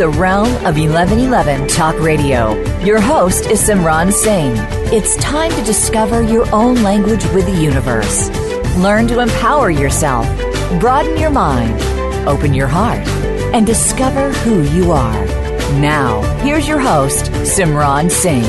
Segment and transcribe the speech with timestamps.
[0.00, 2.54] The realm of 1111 Talk Radio.
[2.82, 4.54] Your host is Simran Singh.
[4.90, 8.30] It's time to discover your own language with the universe.
[8.78, 10.26] Learn to empower yourself,
[10.80, 11.78] broaden your mind,
[12.26, 13.06] open your heart,
[13.52, 15.26] and discover who you are.
[15.82, 18.40] Now, here's your host, Simran Singh.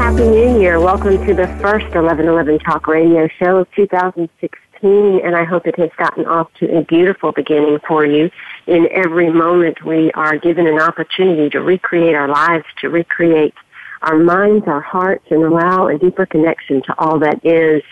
[0.00, 0.80] Happy New Year.
[0.80, 5.90] Welcome to the first 1111 Talk Radio show of 2016 and I hope it has
[5.96, 8.30] gotten off to a beautiful beginning for you.
[8.66, 13.54] In every moment, we are given an opportunity to recreate our lives, to recreate
[14.02, 17.82] our minds, our hearts, and allow a deeper connection to all that is.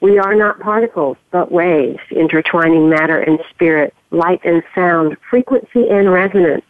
[0.00, 6.10] We are not particles, but waves, intertwining matter and spirit, light and sound, frequency and
[6.10, 6.64] resonance.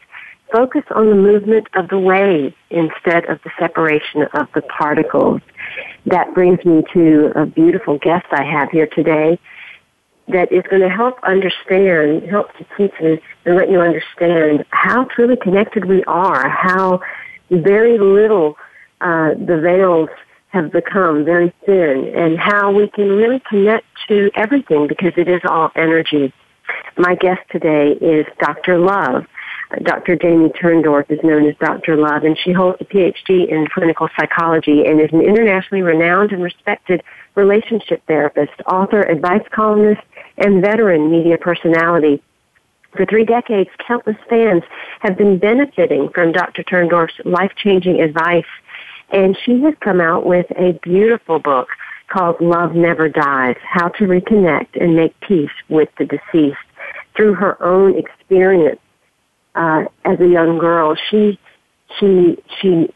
[0.53, 5.41] Focus on the movement of the waves instead of the separation of the particles.
[6.05, 9.39] That brings me to a beautiful guest I have here today
[10.29, 15.05] that is going to help understand, help to teach us and let you understand how
[15.05, 17.01] truly connected we are, how
[17.51, 18.57] very little
[19.01, 20.09] uh, the veils
[20.49, 25.41] have become very thin, and how we can really connect to everything because it is
[25.49, 26.33] all energy.
[26.97, 28.79] My guest today is Dr.
[28.79, 29.25] Love.
[29.83, 30.17] Dr.
[30.17, 31.97] Jamie Turndorf is known as Dr.
[31.97, 36.43] Love, and she holds a PhD in clinical psychology and is an internationally renowned and
[36.43, 37.03] respected
[37.35, 40.03] relationship therapist, author, advice columnist,
[40.39, 42.23] and veteran media personality.
[42.97, 44.63] For three decades, countless fans
[45.01, 46.63] have been benefiting from Dr.
[46.63, 48.45] Turndorf's life-changing advice,
[49.11, 51.69] and she has come out with a beautiful book
[52.09, 56.59] called Love Never Dies, How to Reconnect and Make Peace with the Deceased.
[57.17, 58.81] Through her own experience
[59.55, 61.39] uh, as a young girl, she
[61.99, 62.93] she she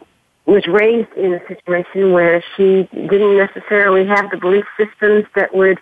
[0.46, 5.78] was raised in a situation where she didn't necessarily have the belief systems that would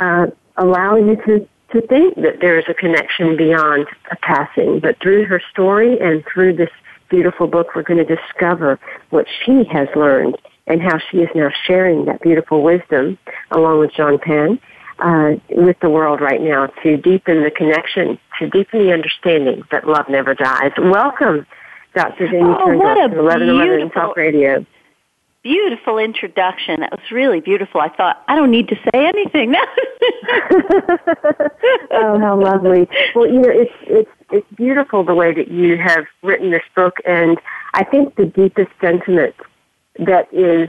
[0.00, 4.78] uh, allow you to to think that there is a connection beyond a passing.
[4.78, 6.70] But through her story and through this
[7.08, 8.78] beautiful book, we're going to discover
[9.10, 10.36] what she has learned
[10.68, 13.18] and how she is now sharing that beautiful wisdom
[13.50, 14.60] along with John Penn
[14.98, 19.86] uh, with the world right now to deepen the connection, to deepen the understanding that
[19.86, 20.72] love never dies.
[20.78, 21.46] Welcome,
[21.94, 22.28] Dr.
[22.28, 24.64] Jamie oh, Turndorf to 1111 Talk Radio
[25.46, 26.80] beautiful introduction.
[26.80, 27.80] That was really beautiful.
[27.80, 29.54] I thought, I don't need to say anything.
[31.92, 32.88] oh, how lovely.
[33.14, 36.96] Well, you know, it's, it's, it's beautiful the way that you have written this book
[37.06, 37.38] and
[37.74, 39.36] I think the deepest sentiment
[40.00, 40.68] that is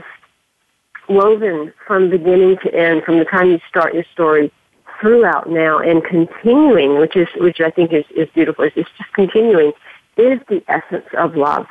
[1.08, 4.52] woven from beginning to end, from the time you start your story
[5.00, 9.72] throughout now and continuing, which is, which I think is, is beautiful, is just continuing,
[10.16, 11.66] is the essence of love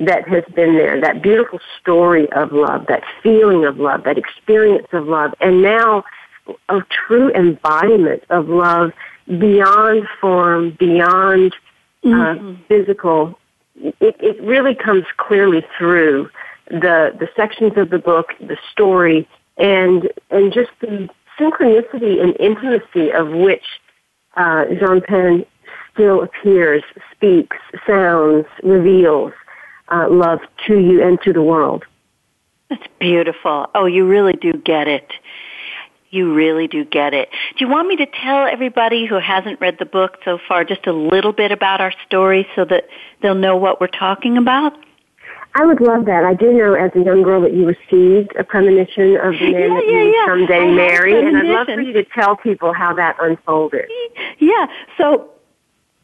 [0.00, 4.86] that has been there, that beautiful story of love, that feeling of love, that experience
[4.92, 6.04] of love, and now
[6.68, 8.92] a true embodiment of love
[9.26, 11.54] beyond form, beyond
[12.04, 12.62] uh, mm-hmm.
[12.66, 13.38] physical.
[13.76, 16.30] It, it really comes clearly through
[16.70, 19.28] the the sections of the book, the story,
[19.58, 23.64] and and just the synchronicity and intimacy of which
[24.36, 25.44] uh, Jean Penn
[25.92, 26.82] still appears,
[27.14, 27.56] speaks,
[27.86, 29.32] sounds, reveals
[29.90, 31.84] uh, love to you and to the world.
[32.68, 33.68] That's beautiful.
[33.74, 35.12] Oh, you really do get it.
[36.10, 37.28] You really do get it.
[37.56, 40.86] Do you want me to tell everybody who hasn't read the book so far just
[40.86, 42.88] a little bit about our story so that
[43.22, 44.72] they'll know what we're talking about?
[45.54, 46.24] I would love that.
[46.24, 49.62] I do know as a young girl that you received a premonition of the man
[49.62, 50.26] yeah, that yeah, you yeah.
[50.26, 53.90] someday marry, and I'd love for you to tell people how that unfolded.
[54.38, 54.66] Yeah.
[54.96, 55.30] So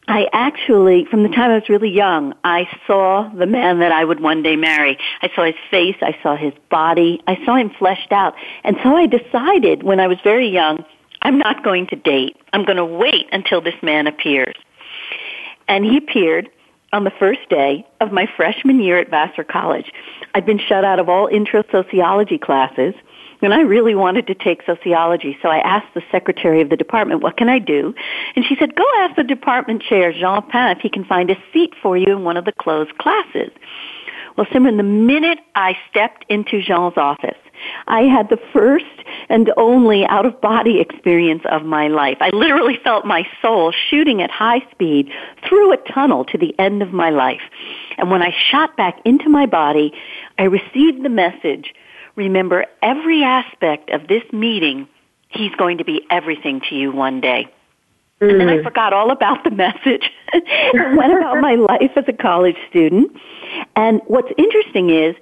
[0.09, 4.05] I actually, from the time I was really young, I saw the man that I
[4.05, 4.99] would one day marry.
[5.21, 8.35] I saw his face, I saw his body, I saw him fleshed out.
[8.63, 10.85] And so I decided when I was very young,
[11.23, 12.37] I'm not going to date.
[12.53, 14.55] I'm going to wait until this man appears.
[15.67, 16.51] And he appeared,
[16.93, 19.93] on the first day of my freshman year at Vassar College.
[20.35, 22.95] I'd been shut out of all intro sociology classes,
[23.43, 27.23] and I really wanted to take sociology, so I asked the secretary of the department,
[27.23, 27.95] what can I do?
[28.35, 31.37] And she said, go ask the department chair, Jean Pain, if he can find a
[31.53, 33.51] seat for you in one of the closed classes.
[34.37, 37.39] Well, Simran, the minute I stepped into Jean's office,
[37.87, 38.85] I had the first
[39.31, 42.19] and only out of body experience of my life.
[42.21, 45.11] I literally felt my soul shooting at high speed
[45.49, 47.41] through a tunnel to the end of my life.
[47.97, 49.93] And when I shot back into my body,
[50.39, 51.75] I received the message,
[52.17, 54.89] remember every aspect of this meeting,
[55.29, 57.49] he's going to be everything to you one day.
[58.21, 58.31] Mm.
[58.31, 58.65] And then I mm.
[58.65, 60.43] forgot all about the message and
[60.97, 63.13] went about my life as a college student.
[63.77, 65.15] And what's interesting is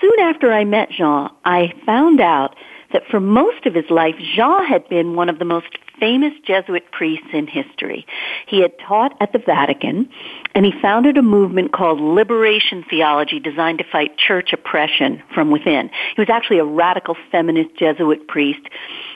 [0.00, 2.54] soon after I met Jean, I found out
[2.92, 6.90] that for most of his life, Jean had been one of the most famous Jesuit
[6.90, 8.06] priests in history.
[8.46, 10.08] He had taught at the Vatican,
[10.54, 15.90] and he founded a movement called Liberation Theology designed to fight church oppression from within.
[16.16, 18.60] He was actually a radical feminist Jesuit priest,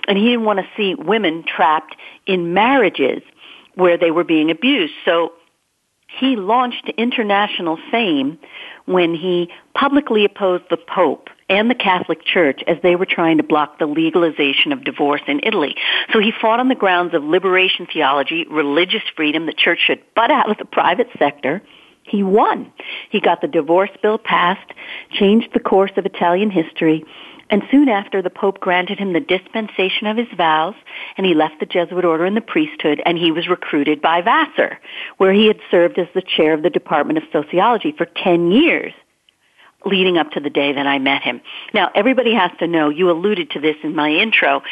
[0.08, 1.96] and he didn't want to see women trapped
[2.26, 3.22] in marriages
[3.74, 4.94] where they were being abused.
[5.04, 5.32] So
[6.06, 8.38] he launched international fame
[8.86, 13.42] when he publicly opposed the Pope and the Catholic Church as they were trying to
[13.42, 15.76] block the legalization of divorce in Italy.
[16.12, 20.30] So he fought on the grounds of liberation theology, religious freedom, the church should butt
[20.30, 21.62] out of the private sector.
[22.02, 22.72] He won.
[23.10, 24.72] He got the divorce bill passed,
[25.12, 27.04] changed the course of Italian history,
[27.48, 30.74] and soon after, the Pope granted him the dispensation of his vows,
[31.16, 34.80] and he left the Jesuit order and the priesthood, and he was recruited by Vassar,
[35.18, 38.92] where he had served as the chair of the Department of Sociology for 10 years
[39.86, 41.40] leading up to the day that I met him.
[41.72, 44.62] Now, everybody has to know, you alluded to this in my intro,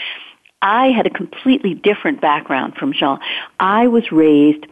[0.61, 3.19] I had a completely different background from Jean.
[3.61, 4.66] I was raised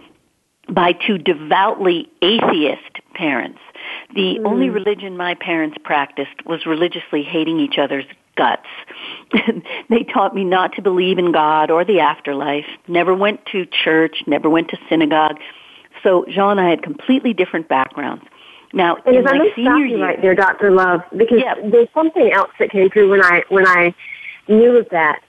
[0.68, 3.58] by two devoutly atheist parents.
[4.14, 4.46] The mm.
[4.46, 8.06] only religion my parents practiced was religiously hating each other's
[8.36, 8.66] guts.
[9.90, 14.22] they taught me not to believe in God or the afterlife, never went to church,
[14.26, 15.38] never went to synagogue.
[16.02, 18.24] So Jean and I had completely different backgrounds.
[18.72, 20.70] Now, and if I may stop you right there, Dr.
[20.70, 21.54] Love, because yeah.
[21.62, 23.94] there's something else that came through when I when I
[24.48, 25.22] knew of that.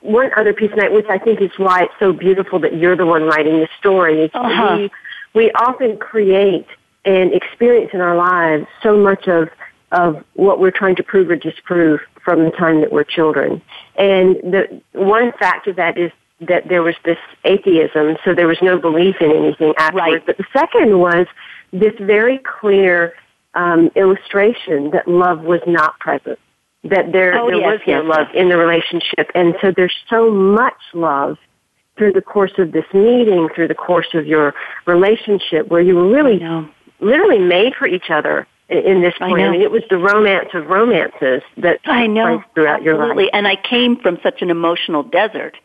[0.00, 3.04] One other piece, of which I think is why it's so beautiful that you're the
[3.06, 4.76] one writing the story, is uh-huh.
[4.76, 4.90] we
[5.34, 6.66] we often create
[7.04, 9.50] and experience in our lives so much of
[9.92, 13.60] of what we're trying to prove or disprove from the time that we're children.
[13.96, 18.58] And the one fact of that is that there was this atheism, so there was
[18.62, 20.12] no belief in anything afterwards.
[20.14, 20.26] Right.
[20.26, 21.26] But the second was
[21.72, 23.14] this very clear
[23.54, 26.38] um, illustration that love was not present,
[26.84, 28.42] that there, oh, there yes, was no love yes.
[28.42, 29.30] in the relationship.
[29.34, 31.36] And so there's so much love
[31.96, 34.54] through the course of this meeting, through the course of your
[34.86, 36.38] relationship, where you were really,
[37.00, 39.40] literally made for each other in this point.
[39.40, 42.84] I, I, mean, it was the romance of romances that I know throughout absolutely.
[42.84, 43.30] your life.
[43.32, 45.56] And I came from such an emotional desert,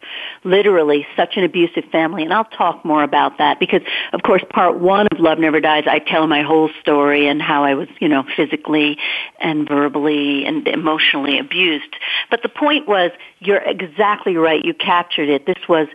[0.44, 2.24] literally such an abusive family.
[2.24, 3.82] And I'll talk more about that because,
[4.12, 7.64] of course, part one of Love Never Dies, I tell my whole story and how
[7.64, 8.98] I was, you know, physically
[9.40, 11.96] and verbally and emotionally abused.
[12.32, 14.66] But the point was, you're exactly right.
[14.66, 15.46] You captured it.
[15.46, 15.88] This was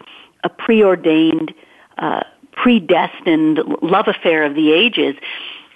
[0.45, 1.53] a preordained.
[1.99, 2.23] Uh,
[2.53, 5.15] predestined love affair of the ages.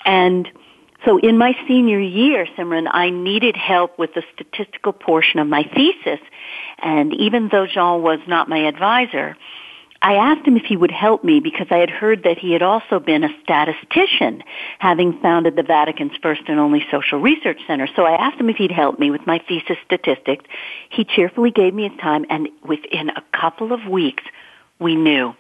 [0.04, 0.50] And
[1.04, 5.62] so in my senior year, Simran, I needed help with the statistical portion of my
[5.62, 6.20] thesis.
[6.78, 9.36] And even though Jean was not my advisor,
[10.02, 12.60] I asked him if he would help me because I had heard that he had
[12.60, 14.42] also been a statistician,
[14.78, 17.88] having founded the Vatican's first and only social research center.
[17.96, 20.44] So I asked him if he'd help me with my thesis statistics.
[20.90, 24.22] He cheerfully gave me his time and within a couple of weeks,
[24.78, 25.34] we knew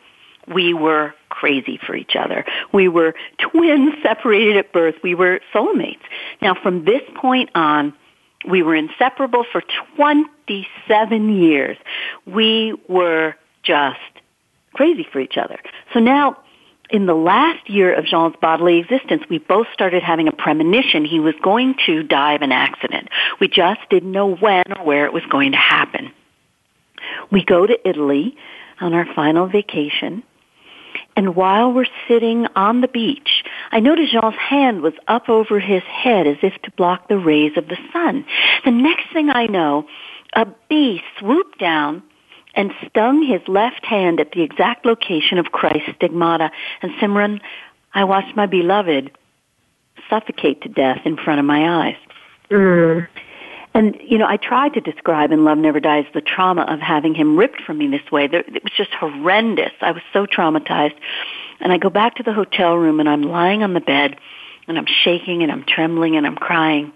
[0.46, 2.44] we were crazy for each other.
[2.72, 4.96] We were twins separated at birth.
[5.02, 6.02] We were soulmates.
[6.40, 7.94] Now from this point on,
[8.48, 9.62] we were inseparable for
[9.96, 11.76] 27 years.
[12.26, 13.98] We were just
[14.74, 15.58] crazy for each other.
[15.92, 16.38] So now,
[16.90, 21.18] in the last year of Jean's bodily existence, we both started having a premonition he
[21.18, 23.08] was going to die of an accident.
[23.40, 26.12] We just didn't know when or where it was going to happen.
[27.30, 28.36] We go to Italy
[28.80, 30.22] on our final vacation
[31.16, 35.82] and while we're sitting on the beach, I noticed Jean's hand was up over his
[35.84, 38.24] head as if to block the rays of the sun.
[38.64, 39.86] The next thing I know,
[40.32, 42.02] a bee swooped down
[42.54, 46.50] and stung his left hand at the exact location of Christ's stigmata.
[46.82, 47.40] And Simran,
[47.92, 49.10] I watched my beloved
[50.10, 51.96] suffocate to death in front of my eyes.
[52.50, 53.08] Mm.
[53.74, 57.12] And, you know, I tried to describe in Love Never Dies the trauma of having
[57.12, 58.26] him ripped from me this way.
[58.26, 59.72] It was just horrendous.
[59.80, 60.94] I was so traumatized.
[61.58, 64.16] And I go back to the hotel room and I'm lying on the bed
[64.68, 66.92] and I'm shaking and I'm trembling and I'm crying.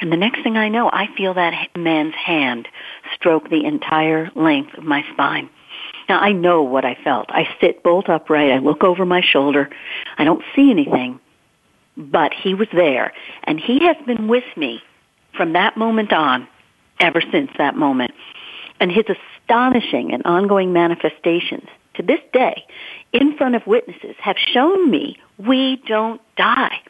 [0.00, 2.66] And the next thing I know, I feel that man's hand
[3.14, 5.48] stroke the entire length of my spine.
[6.08, 7.26] Now I know what I felt.
[7.28, 8.50] I sit bolt upright.
[8.50, 9.70] I look over my shoulder.
[10.18, 11.20] I don't see anything,
[11.96, 13.12] but he was there
[13.44, 14.82] and he has been with me
[15.36, 16.48] from that moment on
[17.00, 18.12] ever since that moment.
[18.80, 22.64] And his astonishing and ongoing manifestations to this day
[23.12, 26.80] in front of witnesses have shown me we don't die.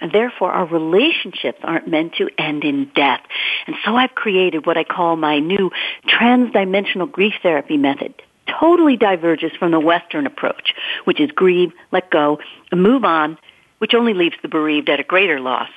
[0.00, 3.20] And therefore our relationships aren't meant to end in death.
[3.66, 5.70] And so I've created what I call my new
[6.08, 8.14] transdimensional grief therapy method.
[8.60, 10.74] Totally diverges from the Western approach,
[11.04, 12.38] which is grieve, let go,
[12.70, 13.38] and move on,
[13.78, 15.68] which only leaves the bereaved at a greater loss.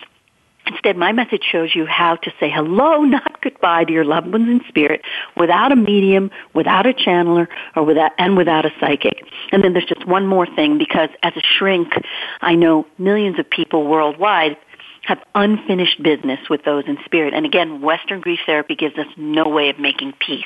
[0.69, 4.47] Instead, my message shows you how to say hello, not goodbye to your loved ones
[4.47, 5.01] in spirit
[5.35, 9.23] without a medium, without a channeler, or without, and without a psychic.
[9.51, 11.93] And then there's just one more thing because as a shrink,
[12.41, 14.57] I know millions of people worldwide
[15.03, 17.33] have unfinished business with those in spirit.
[17.33, 20.43] And again, Western grief therapy gives us no way of making peace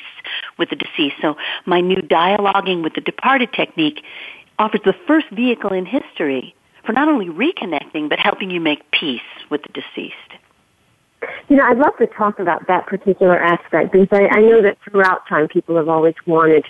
[0.56, 1.16] with the deceased.
[1.20, 4.02] So my new dialoguing with the departed technique
[4.58, 9.20] offers the first vehicle in history for not only reconnecting, but helping you make peace
[9.50, 10.14] with the deceased.
[11.48, 14.78] You know, I'd love to talk about that particular aspect because I, I know that
[14.84, 16.66] throughout time people have always wanted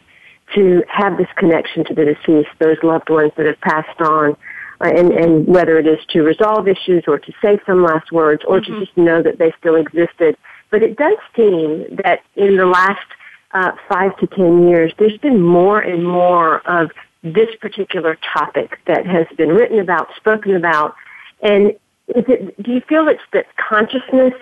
[0.55, 4.37] to have this connection to the deceased, those loved ones that have passed on,
[4.81, 8.43] uh, and, and whether it is to resolve issues or to say some last words
[8.47, 8.75] or mm-hmm.
[8.75, 10.37] to just know that they still existed.
[10.71, 13.07] But it does seem that in the last
[13.53, 16.91] uh, five to ten years, there's been more and more of
[17.25, 20.95] this particular topic that has been written about, spoken about,
[21.43, 21.73] and
[22.09, 24.35] it, do you feel it's that consciousness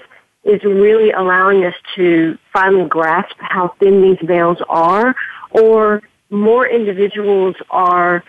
[0.44, 5.14] is really allowing us to finally grasp how thin these veils are,
[5.50, 8.24] or more individuals are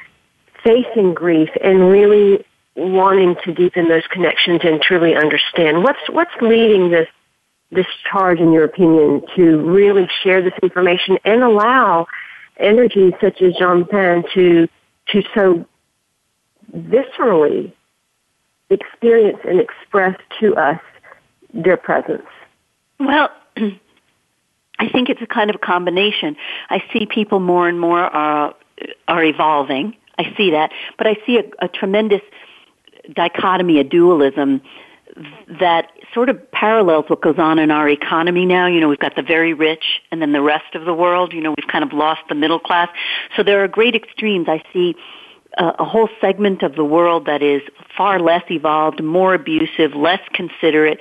[0.63, 2.45] facing grief and really
[2.75, 5.83] wanting to deepen those connections and truly understand?
[5.83, 7.07] What's what's leading this
[7.71, 12.05] this charge in your opinion to really share this information and allow
[12.63, 14.67] energies such as Jean Pan to
[15.09, 15.65] to so
[16.75, 17.73] viscerally
[18.69, 20.79] experience and express to us
[21.53, 22.25] their presence?
[22.99, 23.29] Well,
[24.79, 26.35] I think it's a kind of a combination.
[26.69, 28.55] I see people more and more are
[29.07, 29.95] are evolving.
[30.17, 32.21] I see that, but I see a, a tremendous
[33.13, 34.61] dichotomy, a dualism
[35.59, 38.67] that sort of parallels what goes on in our economy now.
[38.67, 41.33] You know, we've got the very rich and then the rest of the world.
[41.33, 42.89] You know, we've kind of lost the middle class.
[43.35, 44.47] So there are great extremes.
[44.47, 44.95] I see
[45.57, 47.61] a, a whole segment of the world that is
[47.95, 50.99] far less evolved, more abusive, less considerate,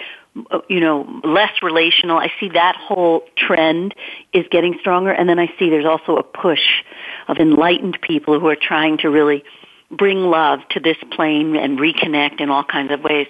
[0.50, 2.18] uh, you know, less relational.
[2.18, 3.94] I see that whole trend
[4.32, 5.12] is getting stronger.
[5.12, 6.82] And then I see there's also a push
[7.28, 9.44] of enlightened people who are trying to really
[9.92, 13.26] bring love to this plane and reconnect in all kinds of ways.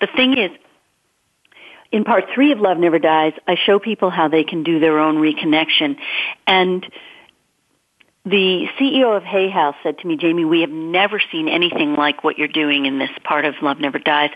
[0.00, 0.50] The thing is,
[1.92, 4.98] in part three of Love Never Dies, I show people how they can do their
[4.98, 5.96] own reconnection.
[6.46, 6.84] And
[8.24, 12.24] the CEO of Hay House said to me, Jamie, we have never seen anything like
[12.24, 14.30] what you're doing in this part of Love Never Dies.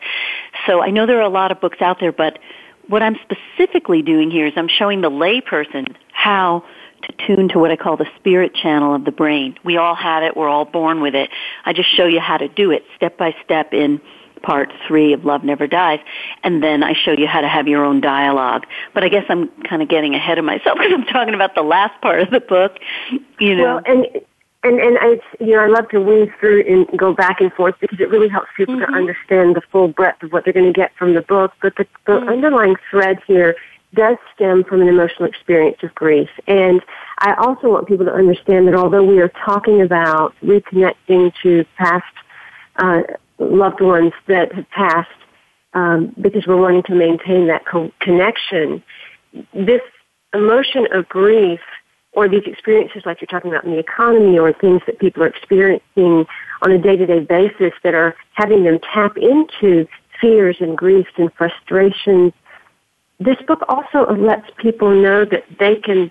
[0.66, 2.38] So I know there are a lot of books out there, but
[2.87, 6.64] what I'm specifically doing here is I'm showing the layperson how
[7.02, 9.57] to tune to what I call the spirit channel of the brain.
[9.64, 10.37] We all have it.
[10.37, 11.31] We're all born with it.
[11.64, 14.00] I just show you how to do it step by step in
[14.43, 16.00] part three of Love Never Dies,
[16.43, 18.67] and then I show you how to have your own dialogue.
[18.95, 21.62] But I guess I'm kind of getting ahead of myself because I'm talking about the
[21.62, 22.78] last part of the book.
[23.38, 24.07] You know, well, and
[24.64, 27.76] and and I, you know, I love to weave through and go back and forth
[27.81, 28.93] because it really helps people mm-hmm.
[28.93, 31.52] to understand the full breadth of what they're going to get from the book.
[31.62, 32.28] But the, the mm-hmm.
[32.28, 33.57] underlying thread here
[33.95, 36.28] does stem from an emotional experience of grief.
[36.47, 36.83] And
[37.21, 42.04] I also want people to understand that although we are talking about reconnecting to past
[42.76, 43.02] uh,
[43.38, 45.09] loved ones that have passed,
[45.75, 48.83] um, because we're wanting to maintain that co- connection,
[49.52, 49.83] this
[50.35, 51.61] emotion of grief
[52.12, 55.28] or these experiences like you're talking about in the economy or things that people are
[55.28, 56.26] experiencing
[56.62, 59.87] on a day-to-day basis that are having them tap into
[60.21, 62.33] fears and griefs and frustrations
[63.21, 66.11] this book also lets people know that they can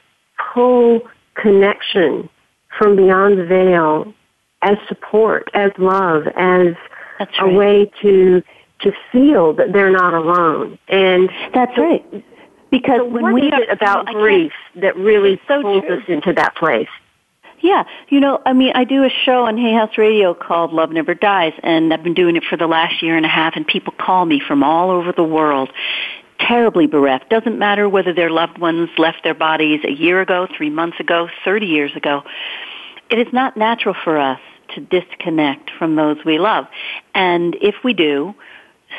[0.54, 1.02] pull
[1.36, 2.30] connection
[2.78, 4.14] from beyond the veil
[4.62, 6.76] as support, as love, as
[7.20, 7.30] right.
[7.40, 8.44] a way to
[8.82, 10.78] to feel that they're not alone.
[10.88, 12.26] And that's so, right.
[12.70, 15.98] Because so when we are about grief that really so pulls true.
[15.98, 16.90] us into that place.
[17.60, 20.92] Yeah, you know, I mean, I do a show on Hay House Radio called Love
[20.92, 23.66] Never Dies, and I've been doing it for the last year and a half, and
[23.66, 25.72] people call me from all over the world
[26.40, 27.30] terribly bereft.
[27.30, 31.30] Doesn't matter whether their loved ones left their bodies a year ago, three months ago,
[31.44, 32.24] 30 years ago.
[33.10, 34.40] It is not natural for us
[34.76, 36.68] to disconnect from those we love.
[37.14, 38.36] And if we do,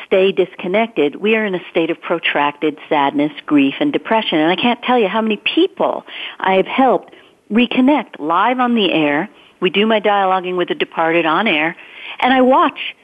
[0.05, 4.39] stay disconnected, we are in a state of protracted sadness, grief, and depression.
[4.39, 6.05] And I can't tell you how many people
[6.39, 7.13] I have helped
[7.51, 9.29] reconnect live on the air.
[9.59, 11.75] We do my dialoguing with the departed on air,
[12.19, 12.95] and I watch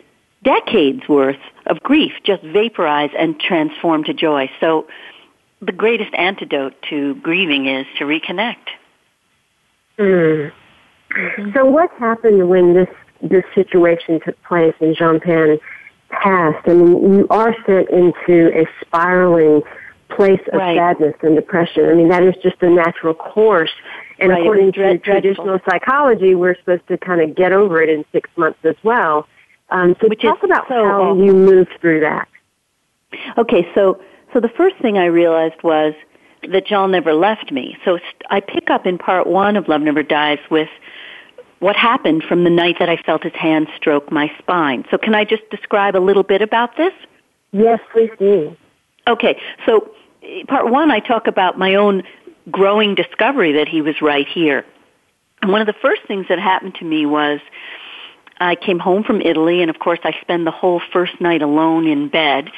[0.45, 4.49] decades worth of grief just vaporize and transform to joy.
[4.61, 4.87] So
[5.61, 8.67] the greatest antidote to grieving is to reconnect.
[9.97, 10.51] Mm.
[11.11, 11.51] Mm-hmm.
[11.53, 12.89] So what happened when this
[13.21, 15.57] this situation took place and Jean Pan
[16.09, 16.67] passed?
[16.67, 19.61] I mean, you are sent into a spiraling
[20.09, 20.77] place of right.
[20.77, 21.85] sadness and depression.
[21.89, 23.71] I mean, that is just a natural course.
[24.19, 24.41] And right.
[24.41, 28.59] according to traditional psychology, we're supposed to kind of get over it in six months
[28.63, 29.27] as well.
[29.75, 31.25] Um, so Which talk about so how awful.
[31.25, 32.29] you moved through that.
[33.37, 34.01] Okay, so
[34.33, 35.93] so the first thing I realized was
[36.49, 37.77] that John never left me.
[37.83, 40.69] So I pick up in part one of Love Never Dies with
[41.59, 44.85] what happened from the night that I felt his hand stroke my spine.
[44.91, 46.93] So can I just describe a little bit about this?
[47.51, 48.55] Yes, please do.
[49.07, 49.91] Okay, so
[50.47, 52.03] part one, I talk about my own
[52.49, 54.65] growing discovery that he was right here.
[55.41, 57.39] And one of the first things that happened to me was
[58.39, 61.87] I came home from Italy, and of course, I spend the whole first night alone
[61.87, 62.49] in bed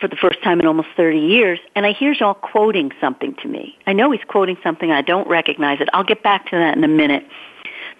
[0.00, 3.48] for the first time in almost 30 years, and I hear Jean quoting something to
[3.48, 3.76] me.
[3.86, 5.88] I know he's quoting something, I don't recognize it.
[5.92, 7.24] I'll get back to that in a minute.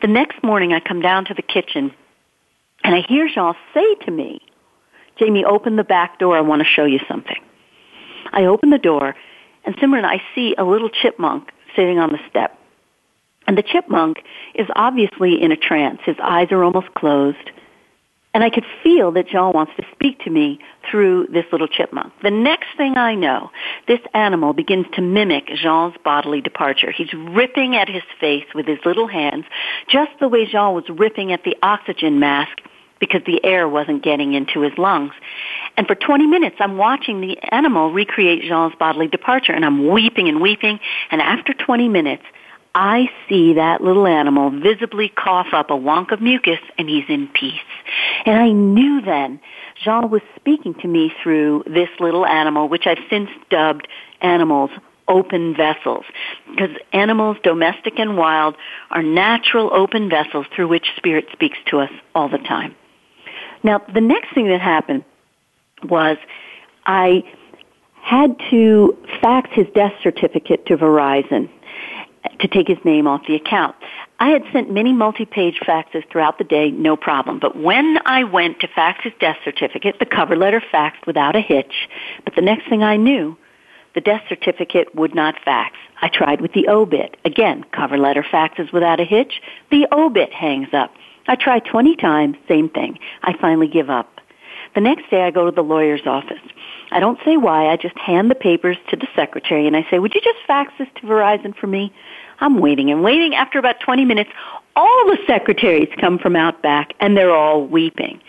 [0.01, 1.93] The next morning, I come down to the kitchen,
[2.83, 4.41] and I hear Jean say to me,
[5.19, 7.37] Jamie, open the back door, I want to show you something.
[8.33, 9.15] I open the door,
[9.65, 12.59] and Simran, I see a little chipmunk sitting on the step.
[13.51, 14.19] And the chipmunk
[14.55, 15.99] is obviously in a trance.
[16.07, 17.51] His eyes are almost closed.
[18.33, 22.13] And I could feel that Jean wants to speak to me through this little chipmunk.
[22.23, 23.51] The next thing I know,
[23.89, 26.93] this animal begins to mimic Jean's bodily departure.
[26.93, 29.47] He's ripping at his face with his little hands,
[29.89, 32.57] just the way Jean was ripping at the oxygen mask
[33.01, 35.13] because the air wasn't getting into his lungs.
[35.77, 40.29] And for 20 minutes, I'm watching the animal recreate Jean's bodily departure, and I'm weeping
[40.29, 40.79] and weeping.
[41.11, 42.23] And after 20 minutes,
[42.75, 47.29] I see that little animal visibly cough up a wonk of mucus and he's in
[47.29, 47.55] peace.
[48.25, 49.41] And I knew then
[49.83, 53.89] Jean was speaking to me through this little animal, which I've since dubbed
[54.21, 54.71] animals
[55.09, 56.05] open vessels.
[56.49, 58.57] Because animals, domestic and wild,
[58.91, 62.77] are natural open vessels through which spirit speaks to us all the time.
[63.65, 65.05] Now, the next thing that happened
[65.83, 66.17] was
[66.87, 67.25] I
[68.01, 71.51] had to fax his death certificate to Verizon
[72.41, 73.77] to take his name off the account.
[74.19, 77.39] I had sent many multi-page faxes throughout the day, no problem.
[77.39, 81.41] But when I went to fax his death certificate, the cover letter faxed without a
[81.41, 81.89] hitch.
[82.25, 83.37] But the next thing I knew,
[83.95, 85.77] the death certificate would not fax.
[86.03, 87.17] I tried with the obit.
[87.25, 89.41] Again, cover letter faxes without a hitch.
[89.71, 90.95] The obit hangs up.
[91.27, 92.99] I tried 20 times, same thing.
[93.23, 94.20] I finally give up.
[94.75, 96.41] The next day I go to the lawyer's office.
[96.93, 99.99] I don't say why, I just hand the papers to the secretary and I say,
[99.99, 101.93] would you just fax this to Verizon for me?
[102.41, 103.35] I'm waiting and waiting.
[103.35, 104.31] After about 20 minutes,
[104.77, 108.21] all the secretaries come from out back and they're all weeping.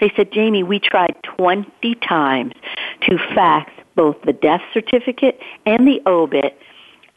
[0.00, 2.54] They said, Jamie, we tried 20 times
[3.02, 6.56] to fax both the death certificate and the obit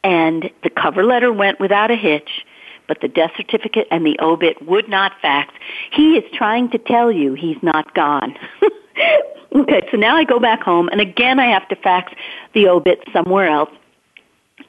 [0.03, 2.45] and the cover letter went without a hitch
[2.91, 5.53] but the death certificate and the obit would not fax.
[5.93, 8.35] He is trying to tell you he's not gone.
[9.55, 12.11] okay, so now I go back home and again I have to fax
[12.53, 13.69] the obit somewhere else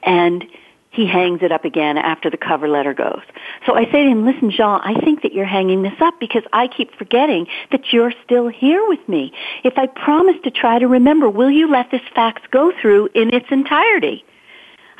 [0.03, 0.45] and
[0.89, 3.23] he hangs it up again after the cover letter goes.
[3.65, 6.43] So I say to him, listen, Jean, I think that you're hanging this up because
[6.53, 9.33] I keep forgetting that you're still here with me.
[9.65, 13.33] If I promise to try to remember, will you let this fax go through in
[13.33, 14.23] its entirety?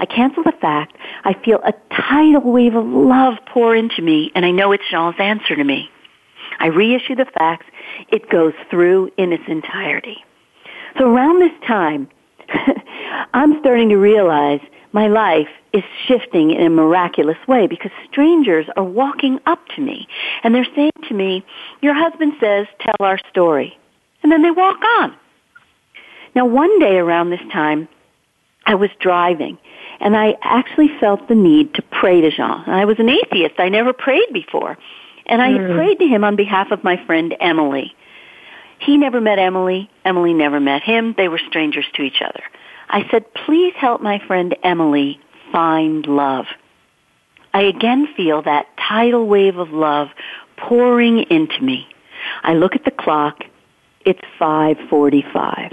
[0.03, 0.97] I cancel the fact.
[1.23, 5.15] I feel a tidal wave of love pour into me, and I know it's Jean's
[5.17, 5.89] answer to me.
[6.59, 7.65] I reissue the fax.
[8.09, 10.17] It goes through in its entirety.
[10.97, 12.09] So around this time,
[13.33, 14.59] I'm starting to realize
[14.91, 20.09] my life is shifting in a miraculous way because strangers are walking up to me
[20.43, 21.45] and they're saying to me,
[21.81, 23.79] your husband says, tell our story.
[24.21, 25.15] And then they walk on.
[26.35, 27.87] Now one day around this time,
[28.65, 29.57] I was driving
[30.03, 32.63] and I actually felt the need to pray to Jean.
[32.67, 33.55] I was an atheist.
[33.57, 34.77] I never prayed before.
[35.25, 35.75] And I Mm.
[35.75, 37.95] prayed to him on behalf of my friend Emily.
[38.79, 39.89] He never met Emily.
[40.03, 41.13] Emily never met him.
[41.13, 42.43] They were strangers to each other.
[42.89, 45.21] I said, please help my friend Emily
[45.53, 46.47] find love.
[47.53, 50.09] I again feel that tidal wave of love
[50.57, 51.87] pouring into me.
[52.43, 53.45] I look at the clock.
[54.01, 55.71] It's 545.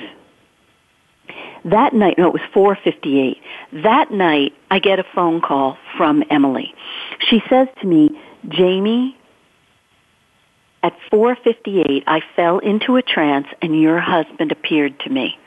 [1.65, 3.39] That night, no, it was 458.
[3.83, 6.75] That night, I get a phone call from Emily.
[7.29, 8.19] She says to me,
[8.49, 9.17] Jamie,
[10.83, 15.39] At 4:58, I fell into a trance and your husband appeared to me.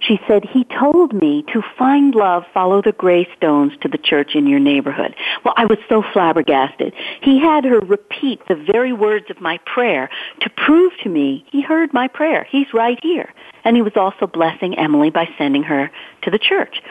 [0.00, 4.34] She said, He told me to find love, follow the gray stones to the church
[4.34, 5.14] in your neighborhood.
[5.44, 6.92] Well, I was so flabbergasted.
[7.22, 11.62] He had her repeat the very words of my prayer to prove to me he
[11.62, 12.46] heard my prayer.
[12.50, 13.32] He's right here.
[13.64, 15.90] And he was also blessing Emily by sending her
[16.22, 16.82] to the church.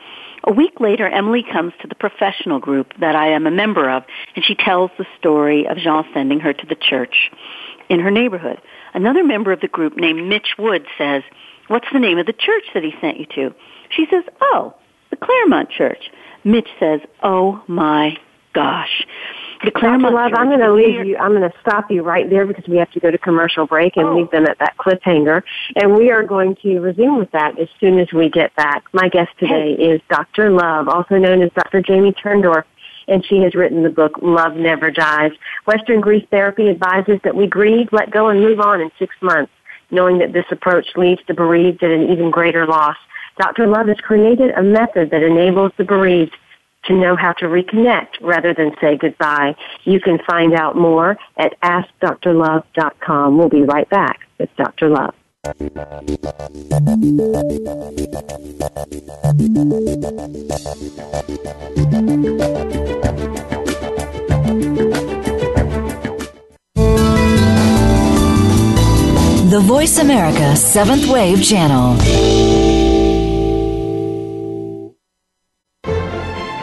[0.44, 4.04] A week later, Emily comes to the professional group that I am a member of,
[4.36, 7.32] and she tells the story of Jean sending her to the church
[7.90, 8.60] in her neighborhood.
[8.94, 11.24] Another member of the group named Mitch Wood says,
[11.68, 13.56] What's the name of the church that he sent you to?
[13.90, 14.74] She says, Oh,
[15.10, 16.10] the Claremont Church.
[16.44, 18.18] Mitch says, Oh my
[18.54, 19.06] gosh.
[19.64, 19.72] The.
[19.82, 21.18] Love, I'm going to leave you.
[21.18, 23.98] I'm going to stop you right there because we have to go to commercial break
[23.98, 24.18] and oh.
[24.18, 25.44] leave them at that cliffhanger.
[25.76, 28.84] And we are going to resume with that as soon as we get back.
[28.94, 29.84] My guest today hey.
[29.84, 30.50] is Dr.
[30.50, 31.82] Love, also known as Dr.
[31.82, 32.64] Jamie Turndorf
[33.08, 35.32] and she has written the book Love Never Dies.
[35.66, 39.52] Western Grief Therapy advises that we grieve, let go, and move on in six months
[39.92, 42.98] knowing that this approach leads the bereaved at an even greater loss.
[43.38, 43.68] Dr.
[43.68, 46.36] Love has created a method that enables the bereaved
[46.86, 49.56] to know how to reconnect rather than say goodbye.
[49.84, 53.38] You can find out more at AskDrLove.com.
[53.38, 54.90] We'll be right back with Dr.
[54.90, 55.14] Love.
[69.52, 72.71] The Voice America Seventh Wave Channel.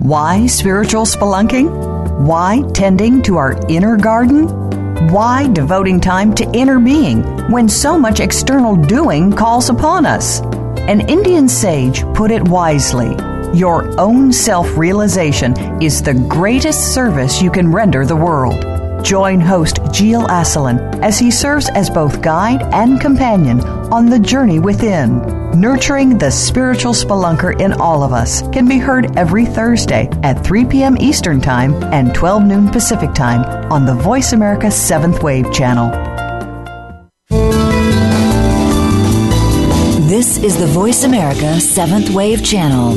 [0.00, 1.68] Why spiritual spelunking?
[2.20, 4.48] Why tending to our inner garden?
[5.00, 10.40] Why devoting time to inner being when so much external doing calls upon us?
[10.88, 13.14] An Indian sage put it wisely
[13.56, 18.60] Your own self realization is the greatest service you can render the world.
[19.04, 23.60] Join host Gilles Asselin as he serves as both guide and companion
[23.92, 25.47] on the journey within.
[25.58, 30.64] Nurturing the Spiritual Spelunker in All of Us can be heard every Thursday at 3
[30.66, 30.96] p.m.
[31.00, 33.42] Eastern Time and 12 noon Pacific Time
[33.72, 35.90] on the Voice America 7th Wave channel.
[40.06, 42.96] This is the Voice America 7th Wave channel.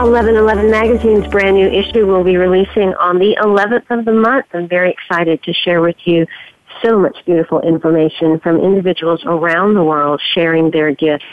[0.00, 4.46] 1111 Magazine's brand new issue will be releasing on the 11th of the month.
[4.54, 6.26] I'm very excited to share with you
[6.82, 11.26] so much beautiful information from individuals around the world sharing their gifts.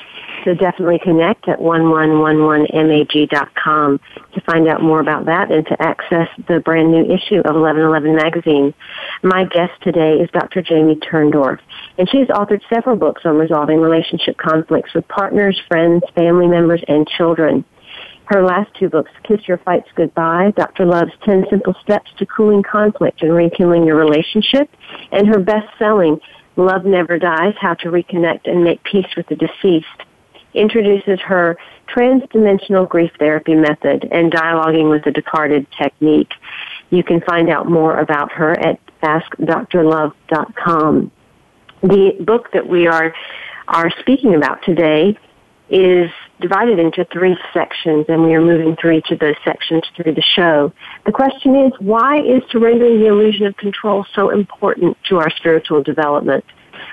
[0.44, 4.00] So definitely connect at 1111mag.com
[4.34, 8.18] to find out more about that and to access the brand new issue of 1111
[8.18, 8.74] Magazine.
[9.24, 10.62] My guest today is Dr.
[10.62, 11.60] Jamie Turndorf,
[11.98, 16.84] and she has authored several books on resolving relationship conflicts with partners, friends, family members,
[16.90, 17.64] and children.
[18.28, 20.86] Her last two books, Kiss Your Fights Goodbye, Dr.
[20.86, 24.70] Love's 10 Simple Steps to Cooling Conflict and Rekindling Your Relationship,
[25.14, 26.20] and her best-selling
[26.58, 30.04] Love Never Dies, How to Reconnect and Make Peace with the Deceased,
[30.54, 31.58] introduces her
[31.96, 36.34] transdimensional grief therapy method and dialoguing with the departed technique.
[36.90, 41.12] You can find out more about her at askdrlove.com.
[41.82, 43.14] The book that we are,
[43.70, 45.18] are speaking about today
[45.70, 50.14] is divided into three sections, and we are moving through each of those sections through
[50.14, 50.72] the show.
[51.06, 55.84] The question is, why is surrendering the illusion of control so important to our spiritual
[55.84, 56.46] development?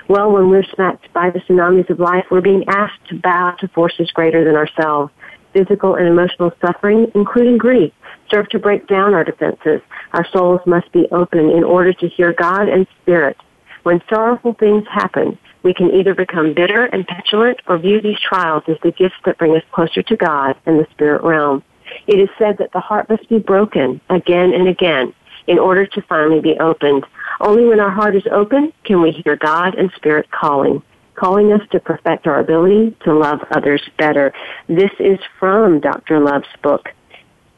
[0.07, 3.67] Well, when we're smacked by the tsunamis of life, we're being asked to bow to
[3.69, 5.11] forces greater than ourselves.
[5.53, 7.93] Physical and emotional suffering, including grief,
[8.29, 9.81] serve to break down our defenses.
[10.13, 13.37] Our souls must be open in order to hear God and Spirit.
[13.83, 18.63] When sorrowful things happen, we can either become bitter and petulant or view these trials
[18.67, 21.63] as the gifts that bring us closer to God and the spirit realm.
[22.05, 25.13] It is said that the heart must be broken again and again
[25.47, 27.03] in order to finally be opened.
[27.41, 30.83] Only when our heart is open can we hear God and Spirit calling,
[31.15, 34.33] calling us to perfect our ability to love others better.
[34.67, 36.19] This is from Dr.
[36.19, 36.89] Love's book,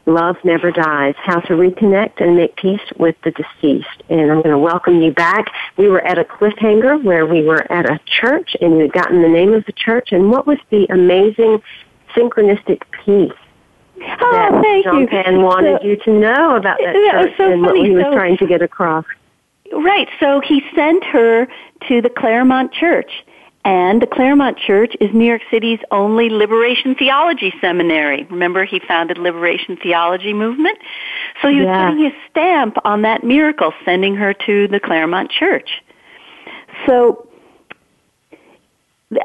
[0.07, 4.03] Love Never Dies, How to Reconnect and Make Peace with the Deceased.
[4.09, 5.51] And I'm going to welcome you back.
[5.75, 9.21] We were at a cliffhanger where we were at a church and you had gotten
[9.21, 11.61] the name of the church and what was the amazing
[12.15, 13.33] synchronistic piece
[14.21, 15.07] oh, that thank Jean you.
[15.07, 18.05] Pan wanted So- you to know about that it church so and what he was
[18.05, 19.05] So- trying to get across.
[19.73, 20.07] Right.
[20.21, 21.45] So he sent her
[21.89, 23.25] to the Claremont Church.
[23.67, 28.23] And the Claremont Church is New York City's only liberation theology seminary.
[28.29, 30.77] Remember, he founded Liberation Theology Movement?
[31.41, 31.89] So he was Yeah.
[31.89, 35.83] putting his stamp on that miracle, sending her to the Claremont Church.
[36.85, 37.27] So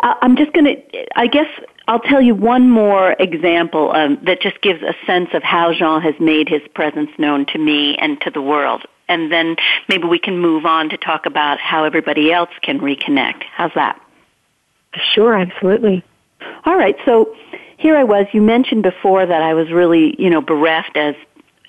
[0.03, 1.49] I'm just going to, I guess
[1.87, 6.01] I'll tell you one more example um, that just gives a sense of how Jean
[6.01, 8.83] has made his presence known to me and to the world.
[9.09, 9.55] And then
[9.89, 13.45] maybe we can move on to talk about how everybody else can reconnect.
[13.55, 14.02] How's that?
[15.15, 16.05] Sure, absolutely.
[16.65, 17.35] All right, so
[17.77, 18.27] here I was.
[18.33, 21.15] You mentioned before that I was really, you know, bereft as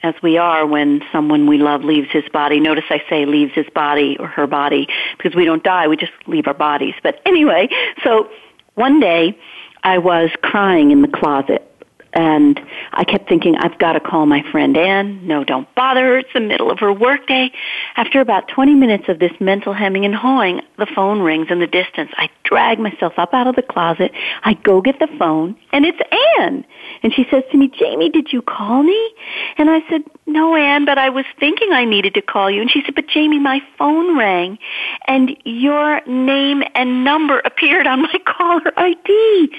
[0.03, 2.59] as we are when someone we love leaves his body.
[2.59, 6.12] Notice I say leaves his body or her body because we don't die, we just
[6.27, 6.93] leave our bodies.
[7.01, 7.69] But anyway,
[8.03, 8.29] so
[8.75, 9.38] one day
[9.81, 11.65] I was crying in the closet
[12.13, 12.60] and
[12.91, 15.26] I kept thinking, I've got to call my friend Anne.
[15.28, 16.17] No, don't bother her.
[16.19, 17.52] It's the middle of her workday.
[17.95, 21.67] After about 20 minutes of this mental hemming and hawing, the phone rings in the
[21.67, 22.12] distance.
[22.17, 24.12] I drag myself up out of the closet.
[24.43, 25.99] I go get the phone, and it's
[26.38, 26.65] Anne.
[27.02, 29.13] And she says to me, Jamie, did you call me?
[29.58, 32.62] And I said, no, Anne, but I was thinking I needed to call you.
[32.62, 34.60] And she said, but Jamie, my phone rang,
[35.08, 39.49] and your name and number appeared on my caller ID.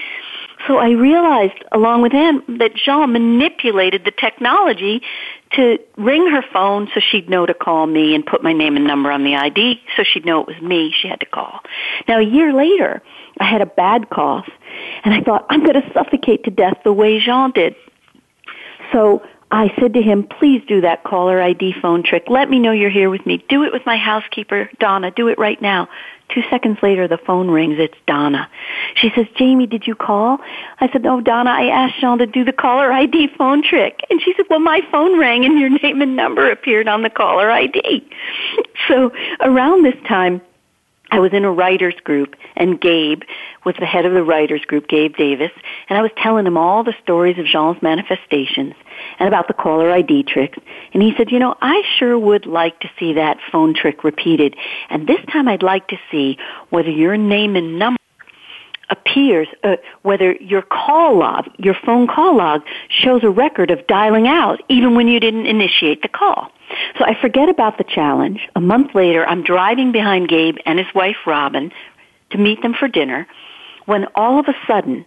[0.67, 5.01] So I realized, along with him, that Jean manipulated the technology
[5.51, 8.85] to ring her phone so she'd know to call me and put my name and
[8.85, 11.59] number on the ID so she'd know it was me she had to call.
[12.07, 13.01] Now, a year later,
[13.39, 14.49] I had a bad cough,
[15.03, 17.75] and I thought, I'm going to suffocate to death the way Jean did.
[18.91, 19.21] So
[19.55, 22.25] I said to him, please do that caller ID phone trick.
[22.27, 23.41] Let me know you're here with me.
[23.47, 25.11] Do it with my housekeeper, Donna.
[25.11, 25.87] Do it right now.
[26.27, 27.75] Two seconds later, the phone rings.
[27.79, 28.49] It's Donna.
[28.95, 30.39] She says, Jamie, did you call?
[30.81, 34.01] I said, no, Donna, I asked Jean to do the caller ID phone trick.
[34.09, 37.09] And she said, well, my phone rang and your name and number appeared on the
[37.09, 38.05] caller ID.
[38.87, 40.41] So around this time,
[41.15, 43.21] I was in a writers group and Gabe
[43.63, 45.51] was the head of the writers group, Gabe Davis,
[45.87, 48.73] and I was telling him all the stories of Jean's manifestations
[49.17, 50.59] and about the caller ID tricks.
[50.93, 54.57] And he said, you know, I sure would like to see that phone trick repeated.
[54.89, 56.37] And this time I'd like to see
[56.69, 57.97] whether your name and number
[58.89, 64.27] appears, uh, whether your call log, your phone call log shows a record of dialing
[64.27, 66.51] out even when you didn't initiate the call.
[66.97, 68.47] So I forget about the challenge.
[68.55, 71.71] A month later, I'm driving behind Gabe and his wife Robin
[72.31, 73.27] to meet them for dinner
[73.85, 75.05] when all of a sudden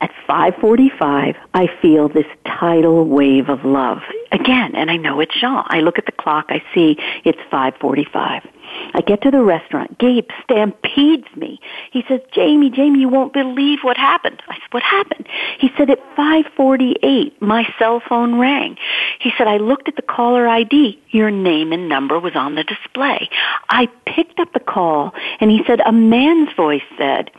[0.00, 4.02] at 5:45 I feel this tidal wave of love
[4.32, 5.64] again and I know it's Jean.
[5.66, 8.46] I look at the clock, I see it's 5:45.
[8.94, 9.98] I get to the restaurant.
[9.98, 11.60] Gabe stampedes me.
[11.92, 14.42] He says, Jamie, Jamie, you won't believe what happened.
[14.48, 15.26] I said, what happened?
[15.58, 18.76] He said, at 548, my cell phone rang.
[19.20, 21.00] He said, I looked at the caller ID.
[21.10, 23.28] Your name and number was on the display.
[23.68, 27.30] I picked up the call and he said, a man's voice said,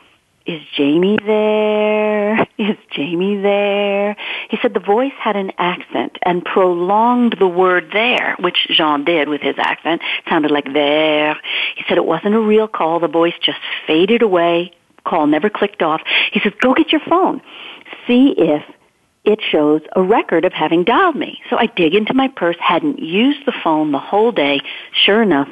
[0.52, 2.48] is Jamie there?
[2.58, 4.16] Is Jamie there?
[4.50, 9.30] He said the voice had an accent and prolonged the word there, which Jean did
[9.30, 10.02] with his accent.
[10.20, 11.36] It sounded like there.
[11.76, 13.00] He said it wasn't a real call.
[13.00, 14.74] The voice just faded away.
[15.06, 16.02] Call never clicked off.
[16.32, 17.42] He says, go get your phone.
[18.06, 18.64] See if
[19.24, 21.42] it shows a record of having dialed me.
[21.50, 24.62] So I dig into my purse, hadn't used the phone the whole day.
[24.94, 25.50] Sure enough,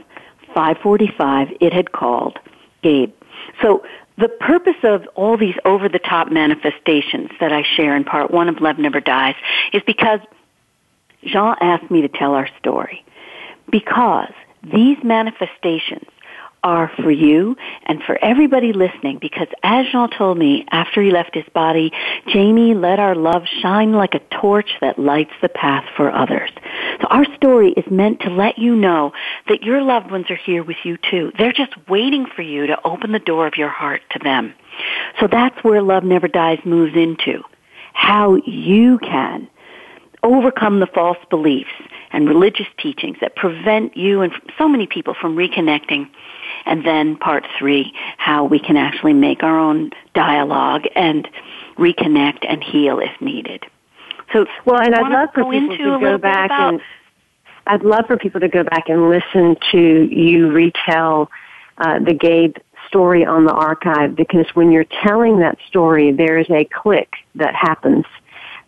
[0.53, 2.38] 545, it had called
[2.83, 3.13] Gabe.
[3.62, 3.83] So
[4.19, 8.49] the purpose of all these over the top manifestations that I share in part one
[8.49, 9.36] of Love Never Dies
[9.71, 10.19] is because
[11.23, 13.05] Jean asked me to tell our story.
[13.71, 16.08] Because these manifestations
[16.63, 21.33] are for you and for everybody listening because as Jean told me after he left
[21.33, 21.91] his body,
[22.27, 26.49] Jamie, let our love shine like a torch that lights the path for others.
[27.01, 29.13] So our story is meant to let you know
[29.47, 31.31] that your loved ones are here with you too.
[31.37, 34.53] They're just waiting for you to open the door of your heart to them.
[35.19, 37.43] So that's where Love Never Dies moves into.
[37.93, 39.49] How you can
[40.23, 41.69] overcome the false beliefs
[42.11, 46.09] and religious teachings that prevent you and so many people from reconnecting.
[46.69, 51.27] And then part three, how we can actually make our own dialogue and
[51.77, 53.63] reconnect and heal if needed.
[54.32, 56.79] So, well, and I'd love for people to go back and
[57.65, 61.32] I'd love for people to go back and listen to you retell
[61.79, 62.55] uh, the Gabe
[62.88, 67.55] story on the archive because when you're telling that story, there is a click that
[67.55, 68.05] happens